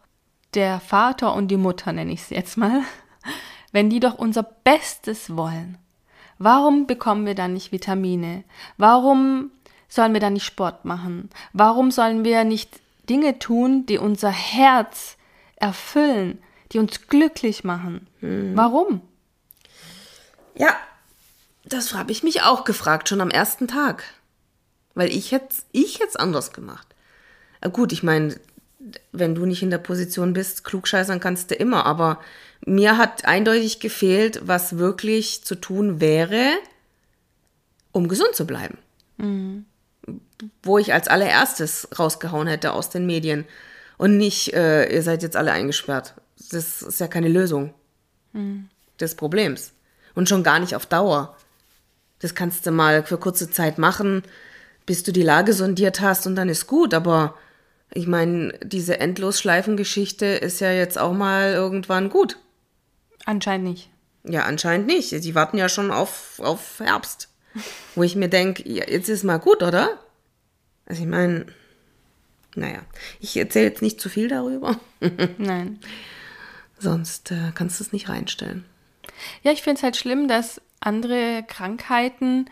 der 0.54 0.80
Vater 0.80 1.34
und 1.34 1.48
die 1.48 1.56
Mutter, 1.56 1.92
nenne 1.92 2.12
ich 2.12 2.22
es 2.22 2.30
jetzt 2.30 2.56
mal, 2.56 2.82
wenn 3.72 3.90
die 3.90 4.00
doch 4.00 4.14
unser 4.14 4.42
Bestes 4.42 5.36
wollen, 5.36 5.78
warum 6.38 6.86
bekommen 6.86 7.26
wir 7.26 7.34
dann 7.34 7.52
nicht 7.52 7.72
Vitamine? 7.72 8.44
Warum 8.76 9.50
sollen 9.88 10.12
wir 10.12 10.20
dann 10.20 10.34
nicht 10.34 10.44
Sport 10.44 10.84
machen? 10.84 11.30
Warum 11.52 11.90
sollen 11.90 12.24
wir 12.24 12.44
nicht 12.44 12.80
Dinge 13.08 13.38
tun, 13.38 13.86
die 13.86 13.98
unser 13.98 14.30
Herz 14.30 15.16
erfüllen, 15.56 16.38
die 16.72 16.78
uns 16.78 17.08
glücklich 17.08 17.64
machen? 17.64 18.06
Hm. 18.20 18.56
Warum? 18.56 19.02
Ja, 20.54 20.76
das 21.64 21.94
habe 21.94 22.12
ich 22.12 22.22
mich 22.22 22.42
auch 22.42 22.64
gefragt, 22.64 23.08
schon 23.08 23.20
am 23.20 23.30
ersten 23.30 23.68
Tag. 23.68 24.04
Weil 24.94 25.10
ich 25.10 25.32
hätte 25.32 25.54
ich 25.72 25.98
jetzt 25.98 26.18
anders 26.18 26.52
gemacht. 26.52 26.86
Gut, 27.72 27.92
ich 27.92 28.02
meine, 28.02 28.40
wenn 29.12 29.34
du 29.34 29.46
nicht 29.46 29.62
in 29.62 29.70
der 29.70 29.78
Position 29.78 30.32
bist, 30.32 30.64
klugscheißern 30.64 31.20
kannst 31.20 31.50
du 31.50 31.54
immer, 31.54 31.86
aber 31.86 32.18
mir 32.64 32.96
hat 32.96 33.24
eindeutig 33.24 33.80
gefehlt, 33.80 34.40
was 34.44 34.78
wirklich 34.78 35.44
zu 35.44 35.54
tun 35.54 36.00
wäre, 36.00 36.52
um 37.92 38.08
gesund 38.08 38.34
zu 38.34 38.46
bleiben. 38.46 38.78
Mhm. 39.18 39.66
Wo 40.62 40.78
ich 40.78 40.92
als 40.92 41.08
allererstes 41.08 41.88
rausgehauen 41.98 42.48
hätte 42.48 42.72
aus 42.72 42.90
den 42.90 43.06
Medien 43.06 43.44
und 43.98 44.16
nicht, 44.16 44.54
äh, 44.54 44.92
ihr 44.92 45.02
seid 45.02 45.22
jetzt 45.22 45.36
alle 45.36 45.52
eingesperrt. 45.52 46.14
Das 46.50 46.82
ist 46.82 47.00
ja 47.00 47.08
keine 47.08 47.28
Lösung 47.28 47.74
mhm. 48.32 48.68
des 48.98 49.14
Problems. 49.14 49.72
Und 50.14 50.28
schon 50.28 50.42
gar 50.42 50.58
nicht 50.58 50.74
auf 50.74 50.86
Dauer. 50.86 51.36
Das 52.18 52.34
kannst 52.34 52.66
du 52.66 52.70
mal 52.70 53.04
für 53.04 53.18
kurze 53.18 53.50
Zeit 53.50 53.78
machen, 53.78 54.22
bis 54.86 55.02
du 55.02 55.12
die 55.12 55.22
Lage 55.22 55.52
sondiert 55.52 56.00
hast 56.00 56.26
und 56.26 56.36
dann 56.36 56.48
ist 56.48 56.66
gut, 56.66 56.94
aber 56.94 57.34
ich 57.92 58.06
meine, 58.06 58.52
diese 58.62 59.00
Endlosschleifengeschichte 59.00 60.26
ist 60.26 60.60
ja 60.60 60.72
jetzt 60.72 60.98
auch 60.98 61.12
mal 61.12 61.52
irgendwann 61.52 62.08
gut. 62.08 62.36
Anscheinend 63.24 63.68
nicht. 63.68 63.90
Ja, 64.24 64.44
anscheinend 64.44 64.86
nicht. 64.86 65.08
Sie 65.08 65.34
warten 65.34 65.58
ja 65.58 65.68
schon 65.68 65.90
auf, 65.90 66.40
auf 66.40 66.80
Herbst. 66.80 67.28
Wo 67.94 68.02
ich 68.02 68.14
mir 68.14 68.28
denke, 68.28 68.68
ja, 68.68 68.84
jetzt 68.88 69.08
ist 69.08 69.24
mal 69.24 69.38
gut, 69.38 69.62
oder? 69.62 69.98
Also 70.86 71.02
ich 71.02 71.08
meine, 71.08 71.46
naja, 72.54 72.80
ich 73.18 73.36
erzähle 73.36 73.66
jetzt 73.66 73.82
nicht 73.82 74.00
zu 74.00 74.08
viel 74.08 74.28
darüber. 74.28 74.78
Nein. 75.38 75.80
Sonst 76.78 77.32
äh, 77.32 77.50
kannst 77.54 77.80
du 77.80 77.84
es 77.84 77.92
nicht 77.92 78.08
reinstellen. 78.08 78.64
Ja, 79.42 79.50
ich 79.50 79.62
finde 79.62 79.78
es 79.78 79.82
halt 79.82 79.96
schlimm, 79.96 80.28
dass 80.28 80.60
andere 80.78 81.44
Krankheiten 81.46 82.48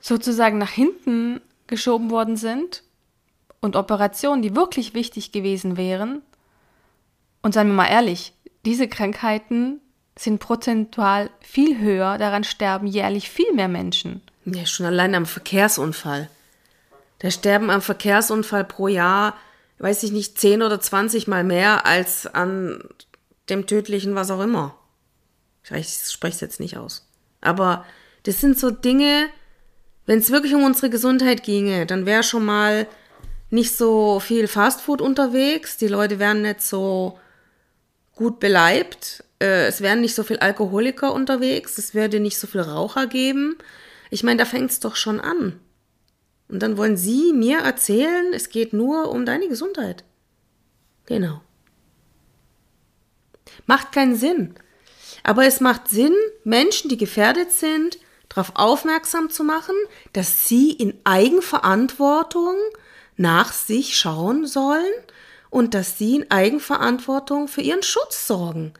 sozusagen 0.00 0.58
nach 0.58 0.70
hinten 0.70 1.40
geschoben 1.66 2.10
worden 2.10 2.36
sind 2.36 2.82
und 3.60 3.76
Operationen, 3.76 4.42
die 4.42 4.56
wirklich 4.56 4.94
wichtig 4.94 5.32
gewesen 5.32 5.76
wären, 5.76 6.22
und 7.42 7.54
seien 7.54 7.68
wir 7.68 7.74
mal 7.74 7.88
ehrlich, 7.88 8.34
diese 8.64 8.88
Krankheiten 8.88 9.80
sind 10.18 10.40
prozentual 10.40 11.30
viel 11.40 11.78
höher, 11.78 12.18
daran 12.18 12.44
sterben 12.44 12.86
jährlich 12.86 13.30
viel 13.30 13.52
mehr 13.54 13.68
Menschen. 13.68 14.20
Ja, 14.44 14.66
schon 14.66 14.86
allein 14.86 15.14
am 15.14 15.24
Verkehrsunfall. 15.24 16.28
Da 17.20 17.30
sterben 17.30 17.70
am 17.70 17.80
Verkehrsunfall 17.80 18.64
pro 18.64 18.88
Jahr, 18.88 19.34
weiß 19.78 20.02
ich 20.02 20.12
nicht, 20.12 20.38
10 20.38 20.62
oder 20.62 20.80
20 20.80 21.26
mal 21.28 21.44
mehr 21.44 21.86
als 21.86 22.26
an 22.26 22.82
dem 23.48 23.66
tödlichen, 23.66 24.14
was 24.14 24.30
auch 24.30 24.40
immer. 24.40 24.76
Ich 25.70 25.88
spreche 26.10 26.34
es 26.34 26.40
jetzt 26.40 26.60
nicht 26.60 26.76
aus. 26.76 27.08
Aber 27.40 27.84
das 28.24 28.40
sind 28.40 28.58
so 28.58 28.70
Dinge, 28.70 29.28
wenn 30.06 30.18
es 30.18 30.30
wirklich 30.30 30.54
um 30.54 30.64
unsere 30.64 30.90
Gesundheit 30.90 31.42
ginge, 31.42 31.86
dann 31.86 32.04
wäre 32.06 32.22
schon 32.22 32.44
mal 32.44 32.86
nicht 33.50 33.76
so 33.76 34.20
viel 34.20 34.48
Fastfood 34.48 35.00
unterwegs, 35.00 35.76
die 35.76 35.88
Leute 35.88 36.18
wären 36.18 36.42
nicht 36.42 36.62
so 36.62 37.18
gut 38.14 38.40
beleibt, 38.40 39.24
äh, 39.40 39.66
es 39.66 39.80
wären 39.80 40.00
nicht 40.00 40.14
so 40.14 40.22
viel 40.22 40.38
Alkoholiker 40.38 41.12
unterwegs, 41.12 41.78
es 41.78 41.94
würde 41.94 42.20
nicht 42.20 42.38
so 42.38 42.46
viel 42.46 42.60
Raucher 42.60 43.06
geben. 43.06 43.56
Ich 44.10 44.22
meine, 44.22 44.38
da 44.38 44.44
fängt 44.44 44.70
es 44.70 44.80
doch 44.80 44.96
schon 44.96 45.20
an. 45.20 45.58
Und 46.48 46.62
dann 46.62 46.76
wollen 46.76 46.96
Sie 46.96 47.32
mir 47.32 47.58
erzählen, 47.58 48.32
es 48.32 48.48
geht 48.48 48.72
nur 48.72 49.10
um 49.10 49.24
deine 49.24 49.48
Gesundheit. 49.48 50.04
Genau. 51.06 51.40
Macht 53.66 53.92
keinen 53.92 54.16
Sinn. 54.16 54.54
Aber 55.22 55.46
es 55.46 55.60
macht 55.60 55.88
Sinn, 55.88 56.14
Menschen, 56.44 56.88
die 56.88 56.96
gefährdet 56.96 57.52
sind, 57.52 57.98
darauf 58.28 58.52
aufmerksam 58.54 59.30
zu 59.30 59.44
machen, 59.44 59.74
dass 60.12 60.48
sie 60.48 60.72
in 60.72 60.94
Eigenverantwortung 61.04 62.56
nach 63.20 63.52
sich 63.52 63.98
schauen 63.98 64.46
sollen 64.46 64.92
und 65.50 65.74
dass 65.74 65.98
sie 65.98 66.16
in 66.16 66.30
Eigenverantwortung 66.30 67.48
für 67.48 67.60
ihren 67.60 67.82
Schutz 67.82 68.26
sorgen. 68.26 68.72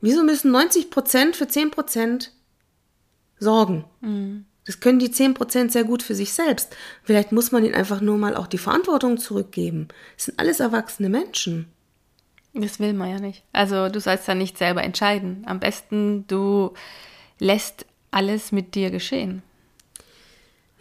Wieso 0.00 0.22
müssen 0.22 0.52
90 0.52 0.90
Prozent 0.90 1.34
für 1.34 1.48
10 1.48 1.72
Prozent 1.72 2.32
sorgen? 3.38 3.84
Mhm. 4.00 4.46
Das 4.64 4.78
können 4.78 5.00
die 5.00 5.10
10 5.10 5.34
Prozent 5.34 5.72
sehr 5.72 5.82
gut 5.82 6.04
für 6.04 6.14
sich 6.14 6.32
selbst. 6.32 6.76
Vielleicht 7.02 7.32
muss 7.32 7.50
man 7.50 7.64
ihnen 7.64 7.74
einfach 7.74 8.00
nur 8.00 8.16
mal 8.16 8.36
auch 8.36 8.46
die 8.46 8.58
Verantwortung 8.58 9.18
zurückgeben. 9.18 9.88
Das 10.16 10.26
sind 10.26 10.38
alles 10.38 10.60
erwachsene 10.60 11.08
Menschen. 11.08 11.66
Das 12.54 12.78
will 12.78 12.92
man 12.92 13.10
ja 13.10 13.18
nicht. 13.18 13.42
Also 13.52 13.88
du 13.88 13.98
sollst 14.00 14.28
ja 14.28 14.36
nicht 14.36 14.56
selber 14.56 14.84
entscheiden. 14.84 15.42
Am 15.46 15.58
besten 15.58 16.26
du 16.28 16.74
lässt 17.40 17.86
alles 18.12 18.52
mit 18.52 18.76
dir 18.76 18.90
geschehen. 18.90 19.42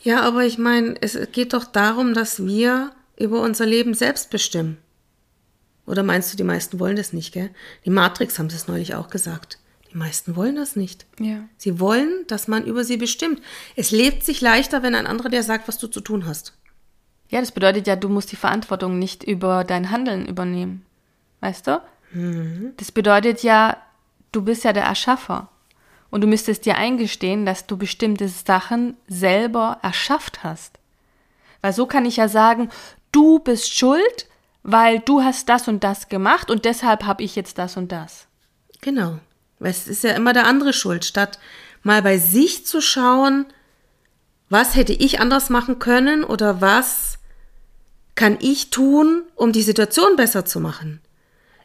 Ja, 0.01 0.21
aber 0.21 0.45
ich 0.45 0.59
meine, 0.59 0.95
es 1.01 1.17
geht 1.31 1.53
doch 1.53 1.65
darum, 1.65 2.13
dass 2.13 2.45
wir 2.45 2.91
über 3.19 3.41
unser 3.41 3.65
Leben 3.65 3.93
selbst 3.93 4.29
bestimmen. 4.29 4.77
Oder 5.85 6.03
meinst 6.03 6.31
du, 6.31 6.37
die 6.37 6.43
meisten 6.43 6.79
wollen 6.79 6.95
das 6.95 7.13
nicht, 7.13 7.33
gell? 7.33 7.49
Die 7.85 7.89
Matrix 7.89 8.37
haben 8.37 8.47
es 8.47 8.67
neulich 8.67 8.95
auch 8.95 9.09
gesagt. 9.09 9.59
Die 9.91 9.97
meisten 9.97 10.35
wollen 10.35 10.55
das 10.55 10.75
nicht. 10.75 11.07
Ja. 11.19 11.41
Sie 11.57 11.79
wollen, 11.79 12.25
dass 12.27 12.47
man 12.47 12.65
über 12.65 12.83
sie 12.83 12.97
bestimmt. 12.97 13.41
Es 13.75 13.89
lebt 13.91 14.23
sich 14.23 14.39
leichter, 14.39 14.83
wenn 14.83 14.93
ein 14.93 15.07
anderer 15.07 15.29
dir 15.29 15.41
sagt, 15.41 15.67
was 15.67 15.79
du 15.79 15.87
zu 15.87 16.01
tun 16.01 16.27
hast. 16.27 16.53
Ja, 17.29 17.39
das 17.39 17.51
bedeutet 17.51 17.87
ja, 17.87 17.95
du 17.95 18.07
musst 18.09 18.31
die 18.31 18.35
Verantwortung 18.35 18.99
nicht 18.99 19.23
über 19.23 19.63
dein 19.63 19.89
Handeln 19.89 20.27
übernehmen. 20.27 20.85
Weißt 21.41 21.67
du? 21.67 21.81
Mhm. 22.13 22.73
Das 22.77 22.91
bedeutet 22.91 23.43
ja, 23.43 23.77
du 24.31 24.43
bist 24.43 24.63
ja 24.63 24.73
der 24.73 24.83
Erschaffer. 24.83 25.49
Und 26.11 26.21
du 26.21 26.27
müsstest 26.27 26.65
dir 26.65 26.75
eingestehen, 26.75 27.45
dass 27.45 27.67
du 27.67 27.77
bestimmte 27.77 28.27
Sachen 28.29 28.95
selber 29.07 29.79
erschafft 29.81 30.43
hast. 30.43 30.79
Weil 31.61 31.73
so 31.73 31.85
kann 31.85 32.05
ich 32.05 32.17
ja 32.17 32.27
sagen, 32.27 32.69
du 33.11 33.39
bist 33.39 33.73
schuld, 33.73 34.27
weil 34.63 34.99
du 34.99 35.21
hast 35.21 35.49
das 35.49 35.67
und 35.67 35.83
das 35.83 36.09
gemacht 36.09 36.49
und 36.51 36.65
deshalb 36.65 37.03
habe 37.05 37.23
ich 37.23 37.35
jetzt 37.35 37.57
das 37.57 37.77
und 37.77 37.91
das. 37.91 38.27
Genau. 38.81 39.19
Es 39.59 39.87
ist 39.87 40.03
ja 40.03 40.11
immer 40.11 40.33
der 40.33 40.45
andere 40.45 40.73
schuld, 40.73 41.05
statt 41.05 41.39
mal 41.83 42.01
bei 42.01 42.17
sich 42.17 42.65
zu 42.65 42.81
schauen, 42.81 43.45
was 44.49 44.75
hätte 44.75 44.93
ich 44.93 45.19
anders 45.19 45.49
machen 45.49 45.79
können 45.79 46.23
oder 46.23 46.61
was 46.61 47.19
kann 48.15 48.37
ich 48.41 48.69
tun, 48.69 49.23
um 49.35 49.51
die 49.51 49.61
Situation 49.61 50.15
besser 50.15 50.45
zu 50.45 50.59
machen? 50.59 51.01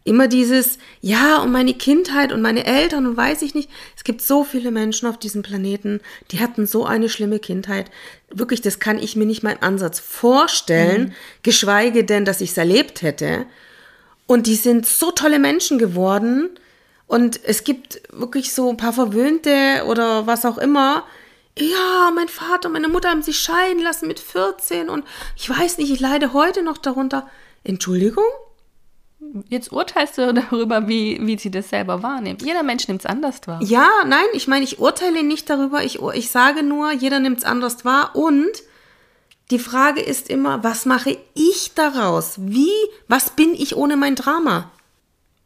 Immer 0.07 0.29
dieses, 0.29 0.79
ja, 1.01 1.39
und 1.39 1.51
meine 1.51 1.73
Kindheit 1.73 2.31
und 2.31 2.43
meine 2.43 2.67
Eltern 2.67 3.07
und 3.07 3.17
weiß 3.17 3.41
ich 3.41 3.55
nicht. 3.55 3.71
Es 3.97 4.05
gibt 4.05 4.21
so 4.21 4.45
viele 4.45 4.71
Menschen 4.71 5.09
auf 5.09 5.19
diesem 5.19 5.43
Planeten, 5.43 6.01
die 6.31 6.41
hatten 6.41 6.67
so 6.67 6.85
eine 6.85 7.09
schlimme 7.09 7.39
Kindheit. 7.39 7.91
Wirklich, 8.31 8.61
das 8.61 8.79
kann 8.79 8.99
ich 8.99 9.17
mir 9.17 9.25
nicht 9.25 9.43
mal 9.43 9.53
im 9.53 9.63
Ansatz 9.63 10.01
vorstellen, 10.01 11.05
mhm. 11.05 11.13
geschweige 11.43 12.05
denn, 12.05 12.27
dass 12.27 12.43
ich 12.43 12.51
es 12.51 12.59
erlebt 12.59 13.01
hätte. 13.01 13.47
Und 14.27 14.47
die 14.47 14.57
sind 14.57 14.85
so 14.85 15.11
tolle 15.11 15.39
Menschen 15.39 15.79
geworden. 15.79 16.51
Und 17.07 17.41
es 17.43 17.65
gibt 17.65 18.03
wirklich 18.11 18.53
so 18.53 18.69
ein 18.69 18.77
paar 18.77 18.93
Verwöhnte 18.93 19.85
oder 19.87 20.27
was 20.27 20.45
auch 20.45 20.59
immer. 20.59 21.05
Ja, 21.59 22.11
mein 22.15 22.29
Vater 22.29 22.69
und 22.69 22.75
meine 22.75 22.89
Mutter 22.89 23.09
haben 23.09 23.23
sich 23.23 23.39
scheiden 23.39 23.83
lassen 23.83 24.09
mit 24.09 24.21
14 24.21 24.89
und 24.91 25.05
ich 25.37 25.49
weiß 25.49 25.79
nicht, 25.79 25.93
ich 25.93 26.01
leide 26.01 26.33
heute 26.33 26.63
noch 26.63 26.79
darunter. 26.79 27.31
Entschuldigung? 27.63 28.25
Jetzt 29.49 29.73
urteilst 29.73 30.19
du 30.19 30.33
darüber, 30.51 30.89
wie, 30.89 31.19
wie 31.23 31.39
sie 31.39 31.51
das 31.51 31.71
selber 31.71 32.03
wahrnehmen. 32.03 32.39
Jeder 32.43 32.63
Mensch 32.63 32.89
nimmt 32.89 33.01
es 33.01 33.07
anders 33.07 33.41
wahr. 33.47 33.61
Ja, 33.63 33.89
nein, 34.07 34.27
ich 34.33 34.47
meine, 34.49 34.65
ich 34.65 34.79
urteile 34.79 35.23
nicht 35.23 35.51
darüber. 35.51 35.83
Ich, 35.83 36.01
ich 36.01 36.31
sage 36.31 36.63
nur, 36.63 36.93
jeder 36.93 37.21
nimmt 37.21 37.39
es 37.39 37.45
anders 37.45 37.85
wahr. 37.85 38.15
Und 38.15 38.53
die 39.51 39.59
Frage 39.59 40.01
ist 40.01 40.31
immer, 40.31 40.65
was 40.65 40.87
mache 40.87 41.19
ich 41.35 41.73
daraus? 41.75 42.35
Wie, 42.39 42.73
was 43.09 43.31
bin 43.31 43.55
ich 43.55 43.77
ohne 43.77 43.97
mein 43.97 44.15
Drama? 44.15 44.71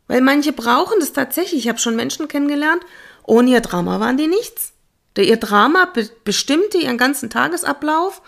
Weil 0.06 0.20
manche 0.22 0.52
brauchen 0.52 1.00
das 1.00 1.12
tatsächlich. 1.12 1.64
Ich 1.64 1.68
habe 1.68 1.78
schon 1.78 1.96
Menschen 1.96 2.28
kennengelernt, 2.28 2.82
ohne 3.24 3.50
ihr 3.50 3.60
Drama 3.60 4.00
waren 4.00 4.16
die 4.16 4.28
nichts. 4.28 4.72
Ihr 5.16 5.36
Drama 5.36 5.86
be 5.86 6.08
bestimmte 6.22 6.78
ihren 6.78 6.96
ganzen 6.96 7.28
Tagesablauf 7.28 8.22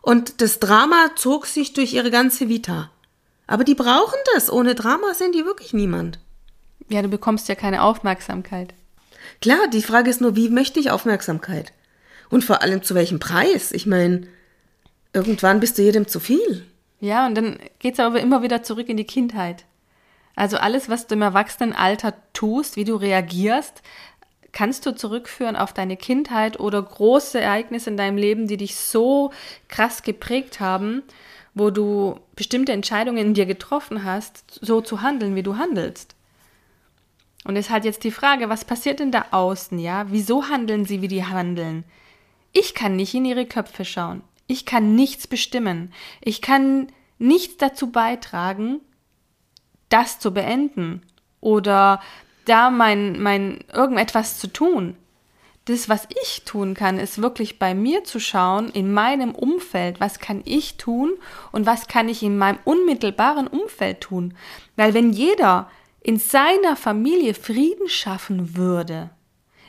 und 0.00 0.40
das 0.40 0.60
Drama 0.60 1.10
zog 1.16 1.46
sich 1.46 1.72
durch 1.72 1.92
ihre 1.92 2.12
ganze 2.12 2.48
Vita. 2.48 2.90
Aber 3.46 3.64
die 3.64 3.74
brauchen 3.74 4.18
das. 4.34 4.50
Ohne 4.50 4.74
Drama 4.74 5.14
sind 5.14 5.34
die 5.34 5.44
wirklich 5.44 5.72
niemand. 5.72 6.18
Ja, 6.88 7.02
du 7.02 7.08
bekommst 7.08 7.48
ja 7.48 7.54
keine 7.54 7.82
Aufmerksamkeit. 7.82 8.74
Klar, 9.40 9.68
die 9.68 9.82
Frage 9.82 10.10
ist 10.10 10.20
nur, 10.20 10.36
wie 10.36 10.48
möchte 10.48 10.80
ich 10.80 10.90
Aufmerksamkeit? 10.90 11.72
Und 12.30 12.44
vor 12.44 12.62
allem 12.62 12.82
zu 12.82 12.94
welchem 12.94 13.18
Preis? 13.18 13.72
Ich 13.72 13.86
meine, 13.86 14.26
irgendwann 15.12 15.60
bist 15.60 15.78
du 15.78 15.82
jedem 15.82 16.08
zu 16.08 16.20
viel. 16.20 16.66
Ja, 17.00 17.26
und 17.26 17.34
dann 17.34 17.58
geht 17.78 17.94
es 17.94 18.00
aber 18.00 18.20
immer 18.20 18.42
wieder 18.42 18.62
zurück 18.62 18.88
in 18.88 18.96
die 18.96 19.04
Kindheit. 19.04 19.64
Also 20.34 20.58
alles, 20.58 20.88
was 20.88 21.06
du 21.06 21.14
im 21.14 21.22
Erwachsenenalter 21.22 22.14
tust, 22.32 22.76
wie 22.76 22.84
du 22.84 22.96
reagierst, 22.96 23.82
kannst 24.52 24.86
du 24.86 24.94
zurückführen 24.94 25.56
auf 25.56 25.72
deine 25.72 25.96
Kindheit 25.96 26.58
oder 26.58 26.82
große 26.82 27.40
Ereignisse 27.40 27.90
in 27.90 27.96
deinem 27.96 28.16
Leben, 28.16 28.46
die 28.46 28.56
dich 28.56 28.76
so 28.76 29.32
krass 29.68 30.02
geprägt 30.02 30.60
haben, 30.60 31.02
wo 31.56 31.70
du 31.70 32.20
bestimmte 32.36 32.72
Entscheidungen 32.72 33.18
in 33.18 33.34
dir 33.34 33.46
getroffen 33.46 34.04
hast, 34.04 34.44
so 34.60 34.82
zu 34.82 35.00
handeln, 35.00 35.34
wie 35.34 35.42
du 35.42 35.56
handelst. 35.56 36.14
Und 37.44 37.56
es 37.56 37.70
hat 37.70 37.86
jetzt 37.86 38.04
die 38.04 38.10
Frage, 38.10 38.50
was 38.50 38.66
passiert 38.66 39.00
denn 39.00 39.10
da 39.10 39.26
außen, 39.30 39.78
ja? 39.78 40.04
Wieso 40.10 40.48
handeln 40.48 40.84
sie, 40.84 41.00
wie 41.00 41.08
die 41.08 41.24
handeln? 41.24 41.84
Ich 42.52 42.74
kann 42.74 42.94
nicht 42.94 43.14
in 43.14 43.24
ihre 43.24 43.46
Köpfe 43.46 43.86
schauen. 43.86 44.22
Ich 44.46 44.66
kann 44.66 44.94
nichts 44.94 45.26
bestimmen. 45.26 45.94
Ich 46.20 46.42
kann 46.42 46.88
nichts 47.18 47.56
dazu 47.56 47.90
beitragen, 47.90 48.80
das 49.88 50.18
zu 50.18 50.34
beenden 50.34 51.00
oder 51.40 52.02
da 52.44 52.68
mein, 52.68 53.22
mein 53.22 53.64
irgendetwas 53.72 54.38
zu 54.38 54.52
tun 54.52 54.94
das, 55.66 55.88
was 55.88 56.06
ich 56.22 56.44
tun 56.44 56.74
kann, 56.74 56.98
ist 56.98 57.20
wirklich 57.20 57.58
bei 57.58 57.74
mir 57.74 58.04
zu 58.04 58.20
schauen, 58.20 58.70
in 58.70 58.92
meinem 58.92 59.34
Umfeld, 59.34 60.00
was 60.00 60.20
kann 60.20 60.42
ich 60.44 60.76
tun 60.76 61.14
und 61.50 61.66
was 61.66 61.88
kann 61.88 62.08
ich 62.08 62.22
in 62.22 62.38
meinem 62.38 62.58
unmittelbaren 62.64 63.48
Umfeld 63.48 64.00
tun. 64.00 64.34
Weil 64.76 64.94
wenn 64.94 65.12
jeder 65.12 65.68
in 66.00 66.18
seiner 66.18 66.76
Familie 66.76 67.34
Frieden 67.34 67.88
schaffen 67.88 68.56
würde, 68.56 69.10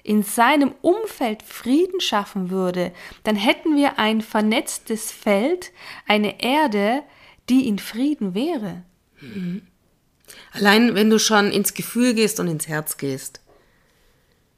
in 0.04 0.22
seinem 0.22 0.74
Umfeld 0.84 1.42
Frieden 1.42 2.00
schaffen 2.00 2.52
würde, 2.52 2.94
dann 3.24 3.36
hätten 3.36 3.76
wir 3.76 3.98
ein 3.98 4.22
vernetztes 4.22 5.12
Feld, 5.12 5.72
eine 6.08 6.44
Erde, 6.44 7.02
die 7.50 7.68
in 7.68 7.80
Frieden 7.80 8.36
wäre. 8.36 8.84
Allein 10.52 10.94
wenn 10.94 11.10
du 11.10 11.18
schon 11.18 11.50
ins 11.52 11.74
Gefühl 11.74 12.14
gehst 12.14 12.40
und 12.40 12.48
ins 12.48 12.68
Herz 12.68 12.98
gehst 12.98 13.42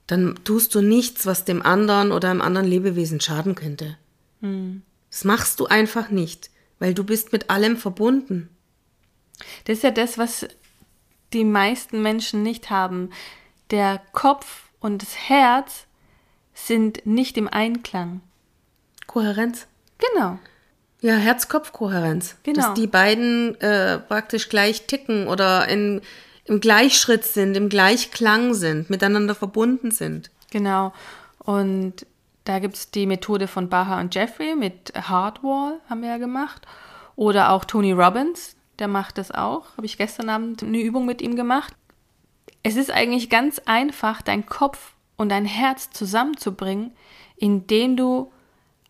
dann 0.10 0.39
tust 0.43 0.74
du 0.74 0.82
nichts, 0.82 1.28
was 1.28 1.45
dem 1.45 1.62
anderen 1.62 2.12
oder 2.12 2.32
einem 2.32 2.41
anderen 2.41 2.67
Lebewesen 2.67 3.22
schaden 3.22 3.54
könnte. 3.54 3.95
Hm. 4.41 4.82
Das 5.12 5.24
machst 5.24 5.60
du 5.60 5.67
einfach 5.67 6.10
nicht, 6.10 6.50
weil 6.80 6.95
du 6.95 7.04
bist 7.04 7.32
mit 7.32 7.52
allem 7.52 7.78
verbunden. 7.78 8.50
Das 9.65 9.78
ist 9.78 9.84
ja 9.84 9.91
das, 9.91 10.17
was 10.17 10.48
die 11.32 11.43
meisten 11.43 12.02
Menschen 12.02 12.41
nicht 12.41 12.72
haben. 12.72 13.12
Der 13.69 14.02
Kopf 14.12 14.69
und 14.80 15.04
das 15.04 15.15
Herz 15.15 15.86
sind 16.56 17.06
nicht 17.06 17.38
im 17.38 17.48
Einklang. 17.48 18.22
Kohärenz. 19.06 19.67
Genau. 20.00 20.39
Ja, 21.02 21.15
Herz-Kopf-Kohärenz. 21.15 22.36
Genau. 22.41 22.62
Dass 22.62 22.74
die 22.74 22.88
beiden 22.88 23.60
äh, 23.62 24.00
praktisch 24.00 24.50
gleich 24.50 24.88
ticken 24.88 25.28
oder 25.28 25.67
in 25.67 26.02
im 26.49 26.59
Gleichschritt 26.59 27.23
sind, 27.23 27.55
im 27.55 27.69
Gleichklang 27.69 28.53
sind, 28.53 28.89
miteinander 28.89 29.35
verbunden 29.35 29.91
sind. 29.91 30.31
Genau. 30.51 30.93
Und 31.38 32.05
da 32.43 32.59
gibt 32.59 32.75
es 32.75 32.91
die 32.91 33.05
Methode 33.05 33.47
von 33.47 33.69
Baha 33.69 33.99
und 33.99 34.15
Jeffrey 34.15 34.55
mit 34.55 34.91
Hardwall, 34.95 35.79
haben 35.89 36.01
wir 36.01 36.09
ja 36.09 36.17
gemacht. 36.17 36.65
Oder 37.15 37.51
auch 37.51 37.65
Tony 37.65 37.91
Robbins, 37.91 38.55
der 38.79 38.88
macht 38.88 39.19
das 39.19 39.31
auch. 39.31 39.77
Habe 39.77 39.85
ich 39.85 39.97
gestern 39.97 40.29
Abend 40.29 40.63
eine 40.63 40.81
Übung 40.81 41.05
mit 41.05 41.21
ihm 41.21 41.35
gemacht. 41.35 41.73
Es 42.63 42.75
ist 42.75 42.91
eigentlich 42.91 43.29
ganz 43.29 43.59
einfach, 43.65 44.21
dein 44.21 44.45
Kopf 44.45 44.93
und 45.17 45.29
dein 45.29 45.45
Herz 45.45 45.91
zusammenzubringen, 45.91 46.91
indem 47.35 47.95
du 47.95 48.31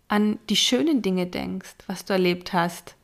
an 0.08 0.40
die 0.50 0.56
schönen 0.56 1.02
Dinge 1.02 1.28
denkst, 1.28 1.76
was 1.88 2.06
du 2.06 2.14
erlebt 2.14 2.54
hast. 2.54 2.96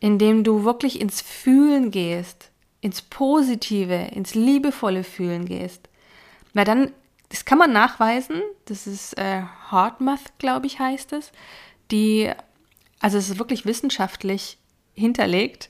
Indem 0.00 0.44
du 0.44 0.64
wirklich 0.64 1.00
ins 1.00 1.20
Fühlen 1.20 1.90
gehst, 1.90 2.50
ins 2.86 3.02
Positive, 3.02 4.10
ins 4.12 4.36
liebevolle 4.36 5.02
Fühlen 5.02 5.44
gehst, 5.44 5.88
weil 6.54 6.64
dann, 6.64 6.92
das 7.30 7.44
kann 7.44 7.58
man 7.58 7.72
nachweisen, 7.72 8.40
das 8.66 8.86
ist 8.86 9.18
äh, 9.18 9.42
HeartMath, 9.70 10.38
glaube 10.38 10.68
ich, 10.68 10.78
heißt 10.78 11.12
es, 11.12 11.32
die, 11.90 12.30
also 13.00 13.18
es 13.18 13.28
ist 13.28 13.40
wirklich 13.40 13.66
wissenschaftlich 13.66 14.58
hinterlegt 14.94 15.68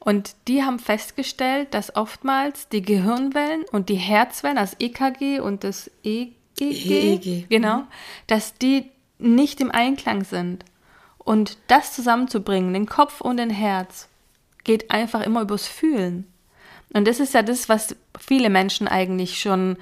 und 0.00 0.36
die 0.48 0.64
haben 0.64 0.78
festgestellt, 0.78 1.74
dass 1.74 1.94
oftmals 1.94 2.70
die 2.70 2.80
Gehirnwellen 2.80 3.64
und 3.70 3.90
die 3.90 3.96
Herzwellen, 3.96 4.56
das 4.56 4.74
EKG 4.78 5.40
und 5.40 5.64
das 5.64 5.90
EEG, 6.02 6.32
EEG. 6.58 7.50
genau, 7.50 7.80
mhm. 7.80 7.86
dass 8.26 8.54
die 8.54 8.90
nicht 9.18 9.60
im 9.60 9.70
Einklang 9.70 10.24
sind. 10.24 10.64
Und 11.18 11.58
das 11.66 11.92
zusammenzubringen, 11.92 12.72
den 12.72 12.86
Kopf 12.86 13.20
und 13.20 13.36
den 13.36 13.50
Herz, 13.50 14.08
geht 14.64 14.90
einfach 14.90 15.22
immer 15.22 15.42
übers 15.42 15.66
Fühlen. 15.66 16.26
Und 16.92 17.06
das 17.06 17.20
ist 17.20 17.34
ja 17.34 17.42
das, 17.42 17.68
was 17.68 17.96
viele 18.18 18.50
Menschen 18.50 18.88
eigentlich 18.88 19.40
schon 19.40 19.76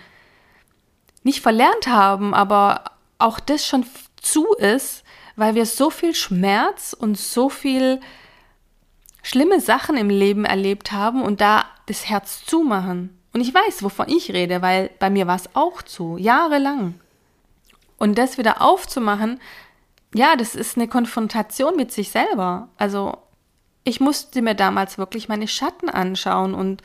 nicht 1.23 1.41
verlernt 1.41 1.87
haben, 1.87 2.35
aber 2.35 2.85
auch 3.19 3.41
das 3.41 3.67
schon 3.67 3.87
zu 4.21 4.47
ist, 4.55 5.05
weil 5.37 5.55
wir 5.55 5.67
so 5.67 5.91
viel 5.91 6.15
Schmerz 6.15 6.95
und 6.99 7.19
so 7.19 7.49
viel 7.49 8.01
schlimme 9.23 9.61
Sachen 9.61 9.97
im 9.97 10.09
Leben 10.09 10.45
erlebt 10.45 10.93
haben 10.93 11.23
und 11.23 11.41
da 11.41 11.65
das 11.87 12.09
Herz 12.09 12.45
zumachen. 12.45 13.17
Und 13.33 13.41
ich 13.41 13.53
weiß, 13.53 13.83
wovon 13.83 14.09
ich 14.09 14.33
rede, 14.33 14.63
weil 14.63 14.91
bei 14.99 15.11
mir 15.11 15.27
war 15.27 15.37
es 15.37 15.55
auch 15.55 15.83
zu, 15.83 16.17
jahrelang. 16.17 16.95
Und 17.99 18.19
das 18.19 18.39
wieder 18.39 18.63
aufzumachen, 18.63 19.41
ja, 20.15 20.37
das 20.37 20.55
ist 20.55 20.77
eine 20.77 20.89
Konfrontation 20.89 21.77
mit 21.77 21.93
sich 21.93 22.11
selber. 22.11 22.69
Also 22.79 23.19
ich 23.87 24.01
musste 24.01 24.43
mir 24.43 24.57
damals 24.57 24.99
wirklich 24.99 25.29
meine 25.29 25.47
Schatten 25.47 25.89
anschauen 25.89 26.55
und 26.55 26.83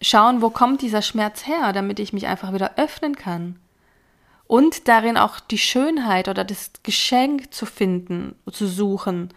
schauen, 0.00 0.40
wo 0.40 0.50
kommt 0.50 0.82
dieser 0.82 1.02
Schmerz 1.02 1.48
her, 1.48 1.72
damit 1.72 1.98
ich 1.98 2.12
mich 2.12 2.28
einfach 2.28 2.54
wieder 2.54 2.78
öffnen 2.78 3.16
kann. 3.16 3.58
Und 4.46 4.86
darin 4.86 5.16
auch 5.16 5.40
die 5.40 5.58
Schönheit 5.58 6.28
oder 6.28 6.44
das 6.44 6.70
Geschenk 6.84 7.52
zu 7.52 7.66
finden, 7.66 8.36
zu 8.52 8.68
suchen. 8.68 9.34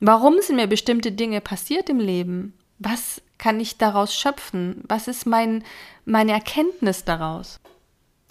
Warum 0.00 0.40
sind 0.40 0.56
mir 0.56 0.66
bestimmte 0.66 1.12
Dinge 1.12 1.42
passiert 1.42 1.90
im 1.90 2.00
Leben? 2.00 2.54
Was 2.78 3.20
kann 3.36 3.60
ich 3.60 3.76
daraus 3.76 4.14
schöpfen? 4.14 4.82
Was 4.88 5.08
ist 5.08 5.26
mein, 5.26 5.62
meine 6.06 6.32
Erkenntnis 6.32 7.04
daraus? 7.04 7.60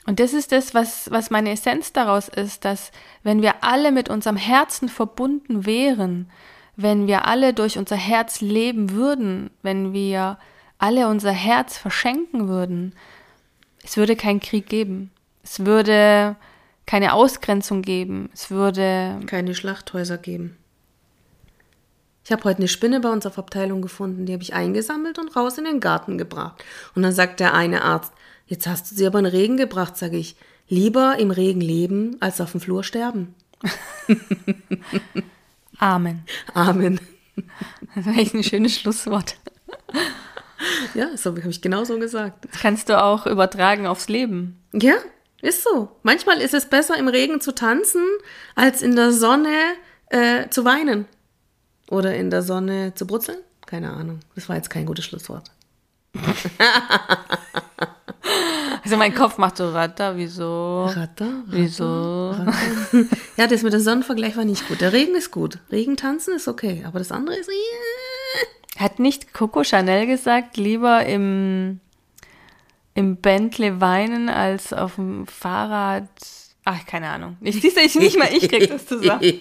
Und 0.07 0.19
das 0.19 0.33
ist 0.33 0.51
das, 0.51 0.73
was, 0.73 1.11
was 1.11 1.29
meine 1.29 1.51
Essenz 1.51 1.93
daraus 1.93 2.27
ist, 2.27 2.65
dass 2.65 2.91
wenn 3.21 3.43
wir 3.43 3.63
alle 3.63 3.91
mit 3.91 4.09
unserem 4.09 4.37
Herzen 4.37 4.89
verbunden 4.89 5.67
wären, 5.67 6.31
wenn 6.81 7.07
wir 7.07 7.25
alle 7.25 7.53
durch 7.53 7.77
unser 7.77 7.97
Herz 7.97 8.39
leben 8.39 8.91
würden, 8.91 9.49
wenn 9.63 9.91
wir 9.91 10.37
alle 10.77 11.09
unser 11.09 11.31
Herz 11.31 11.77
verschenken 11.77 12.47
würden, 12.47 12.93
es 13.83 13.97
würde 13.97 14.15
keinen 14.15 14.39
Krieg 14.39 14.67
geben. 14.67 15.11
Es 15.43 15.65
würde 15.65 16.37
keine 16.85 17.13
Ausgrenzung 17.13 17.81
geben. 17.81 18.29
Es 18.33 18.49
würde 18.49 19.19
keine 19.25 19.55
Schlachthäuser 19.55 20.17
geben. 20.17 20.55
Ich 22.23 22.31
habe 22.31 22.45
heute 22.45 22.59
eine 22.59 22.69
Spinne 22.69 23.01
bei 23.01 23.09
uns 23.09 23.25
auf 23.25 23.37
Abteilung 23.37 23.81
gefunden, 23.81 24.25
die 24.25 24.33
habe 24.33 24.43
ich 24.43 24.53
eingesammelt 24.53 25.19
und 25.19 25.35
raus 25.35 25.57
in 25.57 25.65
den 25.65 25.81
Garten 25.81 26.17
gebracht. 26.17 26.63
Und 26.95 27.01
dann 27.01 27.11
sagt 27.11 27.41
der 27.41 27.55
eine 27.55 27.83
Arzt, 27.83 28.13
jetzt 28.47 28.67
hast 28.67 28.89
du 28.89 28.95
sie 28.95 29.05
aber 29.05 29.19
in 29.19 29.25
den 29.25 29.35
Regen 29.35 29.57
gebracht, 29.57 29.97
sage 29.97 30.15
ich, 30.15 30.37
lieber 30.69 31.17
im 31.19 31.31
Regen 31.31 31.61
leben, 31.61 32.15
als 32.21 32.39
auf 32.39 32.51
dem 32.51 32.61
Flur 32.61 32.85
sterben. 32.85 33.35
Amen. 35.79 36.23
Amen. 36.53 36.99
Das 37.95 38.05
war 38.05 38.17
echt 38.17 38.33
ein 38.33 38.43
schönes 38.43 38.75
Schlusswort. 38.75 39.35
Ja, 40.93 41.15
so 41.15 41.29
habe 41.29 41.49
ich 41.49 41.61
genau 41.61 41.85
so 41.85 41.97
gesagt. 41.97 42.45
Das 42.51 42.61
kannst 42.61 42.89
du 42.89 43.01
auch 43.01 43.25
übertragen 43.25 43.87
aufs 43.87 44.09
Leben. 44.09 44.61
Ja, 44.73 44.95
ist 45.41 45.63
so. 45.63 45.95
Manchmal 46.03 46.41
ist 46.41 46.53
es 46.53 46.65
besser, 46.65 46.97
im 46.97 47.07
Regen 47.07 47.39
zu 47.39 47.55
tanzen, 47.55 48.03
als 48.55 48.81
in 48.81 48.95
der 48.95 49.13
Sonne 49.13 49.55
äh, 50.09 50.49
zu 50.49 50.65
weinen. 50.65 51.05
Oder 51.89 52.15
in 52.15 52.29
der 52.29 52.41
Sonne 52.43 52.93
zu 52.93 53.07
brutzeln? 53.07 53.39
Keine 53.65 53.91
Ahnung. 53.91 54.19
Das 54.35 54.49
war 54.49 54.57
jetzt 54.57 54.69
kein 54.69 54.85
gutes 54.85 55.05
Schlusswort. 55.05 55.49
Also 58.83 58.97
mein 58.97 59.13
Kopf 59.13 59.37
macht 59.37 59.57
so 59.57 59.69
Ratter, 59.69 60.15
wieso? 60.15 60.85
Ratter? 60.85 61.25
Ratter 61.25 61.43
Wieso? 61.47 62.31
Ratter. 62.31 62.53
Ja, 63.37 63.47
das 63.47 63.63
mit 63.63 63.73
dem 63.73 63.81
Sonnenvergleich 63.81 64.37
war 64.37 64.45
nicht 64.45 64.67
gut. 64.67 64.81
Der 64.81 64.93
Regen 64.93 65.15
ist 65.15 65.31
gut. 65.31 65.59
Regen 65.71 65.97
tanzen 65.97 66.35
ist 66.35 66.47
okay, 66.47 66.83
aber 66.85 66.99
das 66.99 67.11
andere 67.11 67.35
ist. 67.35 67.49
Hat 68.77 68.99
nicht 68.99 69.33
Coco 69.33 69.63
Chanel 69.63 70.05
gesagt, 70.07 70.57
lieber 70.57 71.05
im, 71.05 71.79
im 72.93 73.17
Bentley 73.17 73.81
weinen 73.81 74.29
als 74.29 74.71
auf 74.73 74.95
dem 74.95 75.27
Fahrrad? 75.27 76.07
Ach, 76.65 76.85
keine 76.85 77.09
Ahnung. 77.09 77.37
Ich 77.41 77.55
siehst 77.61 77.77
du, 77.77 77.81
ich 77.81 77.95
nicht 77.95 78.17
mal 78.17 78.29
ich 78.31 78.47
krieg 78.47 78.69
das 78.69 78.85
zusammen. 78.85 79.21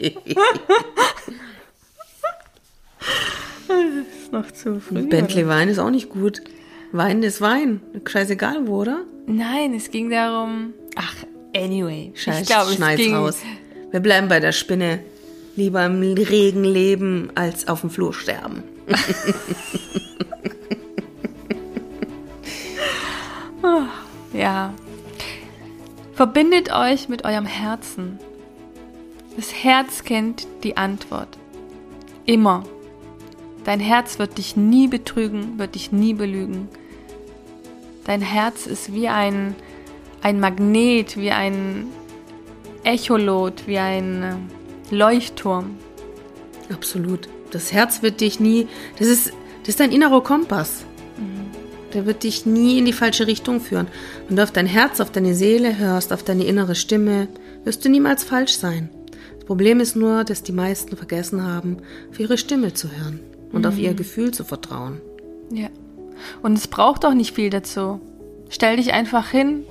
Das 3.69 4.07
ist 4.23 4.33
noch 4.33 4.51
zu 4.51 4.81
früh. 4.81 5.03
Bentley? 5.03 5.47
Wein 5.47 5.69
ist 5.69 5.79
auch 5.79 5.91
nicht 5.91 6.09
gut. 6.09 6.41
Wein 6.93 7.23
ist 7.23 7.41
Wein. 7.41 7.81
Scheißegal 8.07 8.67
wo, 8.67 8.81
oder? 8.81 9.05
Nein, 9.27 9.75
es 9.75 9.91
ging 9.91 10.11
darum. 10.11 10.73
Ach, 10.97 11.15
anyway. 11.55 12.13
Scheiß, 12.15 12.43
ich 12.43 12.47
glaube, 12.47 12.71
es 12.71 12.77
schneid's 12.77 13.03
ging. 13.03 13.15
raus. 13.15 13.39
Wir 13.91 14.01
bleiben 14.01 14.29
bei 14.29 14.41
der 14.41 14.53
Spinne. 14.53 15.01
Lieber 15.57 15.85
im 15.85 16.01
Regen 16.01 16.65
leben, 16.65 17.31
als 17.35 17.67
auf 17.69 17.81
dem 17.81 17.91
Flur 17.91 18.15
sterben. 18.15 18.63
Ja. 24.33 24.73
Verbindet 26.15 26.73
euch 26.73 27.09
mit 27.09 27.25
eurem 27.25 27.47
Herzen. 27.47 28.19
Das 29.37 29.53
Herz 29.53 30.05
kennt 30.05 30.47
die 30.63 30.77
Antwort. 30.77 31.39
Immer. 32.25 32.65
Dein 33.65 33.81
Herz 33.81 34.19
wird 34.19 34.39
dich 34.39 34.57
nie 34.57 34.89
betrügen, 34.89 35.59
wird 35.59 35.75
dich 35.75 35.93
nie 35.93 36.15
belügen. 36.15 36.69
Dein 38.09 38.23
Herz 38.23 38.67
ist 38.67 38.95
wie 38.95 39.07
ein, 39.07 39.55
ein 40.23 40.41
Magnet, 40.41 41.19
wie 41.19 41.31
ein 41.31 41.89
Echolot, 42.83 43.67
wie 43.67 43.77
ein 43.77 44.23
äh, 44.23 44.95
Leuchtturm. 44.95 45.77
Absolut. 46.73 47.29
Das 47.51 47.71
Herz 47.71 48.01
wird 48.01 48.23
dich 48.23 48.41
nie. 48.41 48.67
Das 48.99 49.09
ist, 49.09 49.27
das 49.61 49.69
ist 49.69 49.81
dein 49.81 49.93
innerer 49.93 50.23
Kompass. 50.23 50.87
Der 51.93 52.07
wird 52.07 52.23
dich 52.23 52.47
nie 52.47 52.79
in 52.79 52.87
die 52.87 52.95
falsche 52.95 53.27
Richtung 53.27 53.61
führen. 53.61 53.89
Wenn 54.27 54.37
du 54.37 54.43
auf 54.43 54.53
dein 54.53 54.67
Herz, 54.67 55.01
auf 55.01 55.13
deine 55.13 55.35
Seele 55.35 55.77
hörst, 55.77 56.11
auf 56.11 56.23
deine 56.23 56.45
innere 56.45 56.77
Stimme, 56.77 57.29
wirst 57.65 57.85
du 57.85 57.91
niemals 57.91 58.25
falsch 58.25 58.57
sein. 58.57 58.89
Das 59.37 59.45
Problem 59.45 59.81
ist 59.81 59.97
nur, 59.97 60.25
dass 60.25 60.43
die 60.43 60.53
meisten 60.53 60.97
vergessen 60.97 61.45
haben, 61.45 61.77
auf 62.11 62.19
ihre 62.19 62.39
Stimme 62.39 62.73
zu 62.73 62.91
hören 62.91 63.21
und 63.53 63.67
auf 63.67 63.77
ihr 63.77 63.93
Gefühl 63.93 64.33
zu 64.33 64.45
vertrauen. 64.45 65.03
Ja. 65.53 65.69
Und 66.43 66.57
es 66.57 66.69
braucht 66.69 67.05
auch 67.05 67.15
nicht 67.15 67.35
viel 67.35 67.51
dazu. 67.51 68.01
Stell 68.49 68.77
dich 68.77 68.93
einfach 68.93 69.29
hin, 69.29 69.65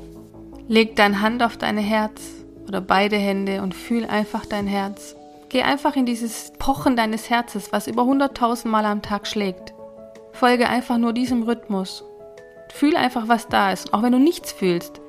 leg 0.68 0.96
deine 0.96 1.22
Hand 1.22 1.42
auf 1.44 1.58
deine 1.58 1.82
Herz 1.82 2.22
oder 2.68 2.82
beide 2.82 3.18
Hände 3.18 3.62
und 3.62 3.74
fühl 3.74 4.06
einfach 4.06 4.46
dein 4.46 4.68
Herz. 4.68 5.16
Geh 5.50 5.62
einfach 5.62 5.96
in 5.96 6.06
dieses 6.06 6.52
Pochen 6.60 6.96
deines 6.96 7.30
Herzes, 7.30 7.72
was 7.72 7.88
über 7.88 8.04
100.000 8.04 8.68
Mal 8.68 8.86
am 8.86 9.02
Tag 9.02 9.28
schlägt. 9.28 9.74
Folge 10.34 10.68
einfach 10.68 10.98
nur 10.98 11.14
diesem 11.14 11.44
Rhythmus. 11.44 12.04
Fühl 12.74 12.98
einfach, 12.98 13.28
was 13.28 13.48
da 13.48 13.72
ist, 13.72 13.94
auch 13.94 14.04
wenn 14.04 14.12
du 14.12 14.20
nichts 14.20 14.52
fühlst. 14.52 15.00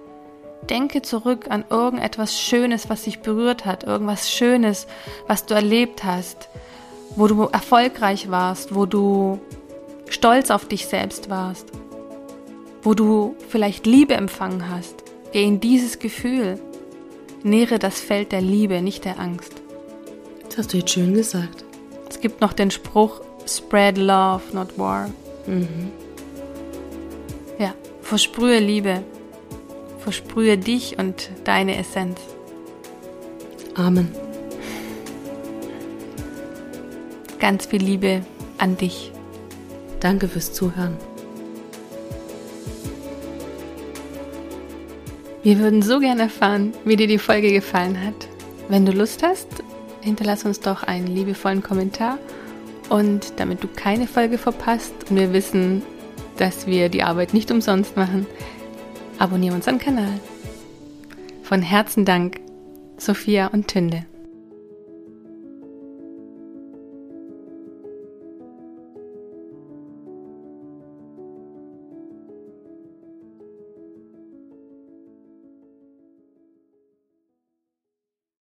Denke 0.71 1.03
zurück 1.03 1.47
an 1.51 1.65
irgendetwas 1.69 2.41
Schönes, 2.41 2.89
was 2.89 3.03
dich 3.03 3.21
berührt 3.21 3.67
hat, 3.67 3.85
irgendwas 3.85 4.31
Schönes, 4.31 4.87
was 5.27 5.45
du 5.45 5.55
erlebt 5.55 6.05
hast, 6.05 6.49
wo 7.17 7.27
du 7.27 7.45
erfolgreich 7.45 8.31
warst, 8.31 8.75
wo 8.75 8.87
du 8.87 9.41
stolz 10.11 10.51
auf 10.51 10.67
dich 10.67 10.87
selbst 10.87 11.31
warst, 11.31 11.67
wo 12.83 12.95
du 12.95 13.37
vielleicht 13.49 13.87
Liebe 13.87 14.15
empfangen 14.15 14.69
hast. 14.69 15.05
Geh 15.33 15.45
in 15.45 15.61
dieses 15.61 15.99
Gefühl. 15.99 16.59
Nähre 17.43 17.79
das 17.79 18.01
Feld 18.01 18.33
der 18.33 18.41
Liebe, 18.41 18.83
nicht 18.83 19.05
der 19.05 19.21
Angst. 19.21 19.53
Das 20.49 20.59
hast 20.59 20.73
du 20.73 20.79
jetzt 20.79 20.91
schön 20.91 21.15
gesagt. 21.15 21.65
Es 22.09 22.21
gibt 22.21 22.41
noch 22.41 22.53
den 22.53 22.71
Spruch, 22.71 23.21
spread 23.47 23.97
love, 23.97 24.43
not 24.53 24.79
war. 24.79 25.11
Ja, 27.59 27.75
versprühe 28.03 28.59
Liebe. 28.59 29.03
Versprühe 29.99 30.59
dich 30.59 30.99
und 30.99 31.31
deine 31.45 31.77
Essenz. 31.77 32.21
Amen. 33.75 34.09
Ganz 37.39 37.67
viel 37.67 37.83
Liebe 37.83 38.23
an 38.59 38.77
dich. 38.77 39.13
Danke 40.01 40.29
fürs 40.29 40.53
Zuhören. 40.53 40.97
Wir 45.43 45.59
würden 45.59 45.83
so 45.83 45.99
gerne 46.01 46.23
erfahren, 46.23 46.75
wie 46.85 46.97
dir 46.97 47.07
die 47.07 47.19
Folge 47.19 47.53
gefallen 47.53 48.05
hat. 48.05 48.29
Wenn 48.69 48.85
du 48.85 48.93
Lust 48.93 49.23
hast, 49.23 49.49
hinterlass 50.01 50.45
uns 50.45 50.61
doch 50.61 50.83
einen 50.83 51.07
liebevollen 51.07 51.63
Kommentar. 51.63 52.19
Und 52.89 53.35
damit 53.37 53.63
du 53.63 53.69
keine 53.69 54.07
Folge 54.07 54.39
verpasst 54.39 54.93
und 55.11 55.17
wir 55.17 55.33
wissen, 55.33 55.83
dass 56.39 56.67
wir 56.67 56.89
die 56.89 57.03
Arbeit 57.03 57.35
nicht 57.35 57.51
umsonst 57.51 57.97
machen, 57.97 58.27
abonniere 59.19 59.55
unseren 59.55 59.79
Kanal. 59.79 60.21
Von 61.43 61.63
Herzen 61.63 62.05
Dank, 62.05 62.41
Sophia 62.97 63.49
und 63.49 63.69
Tünde. 63.69 64.05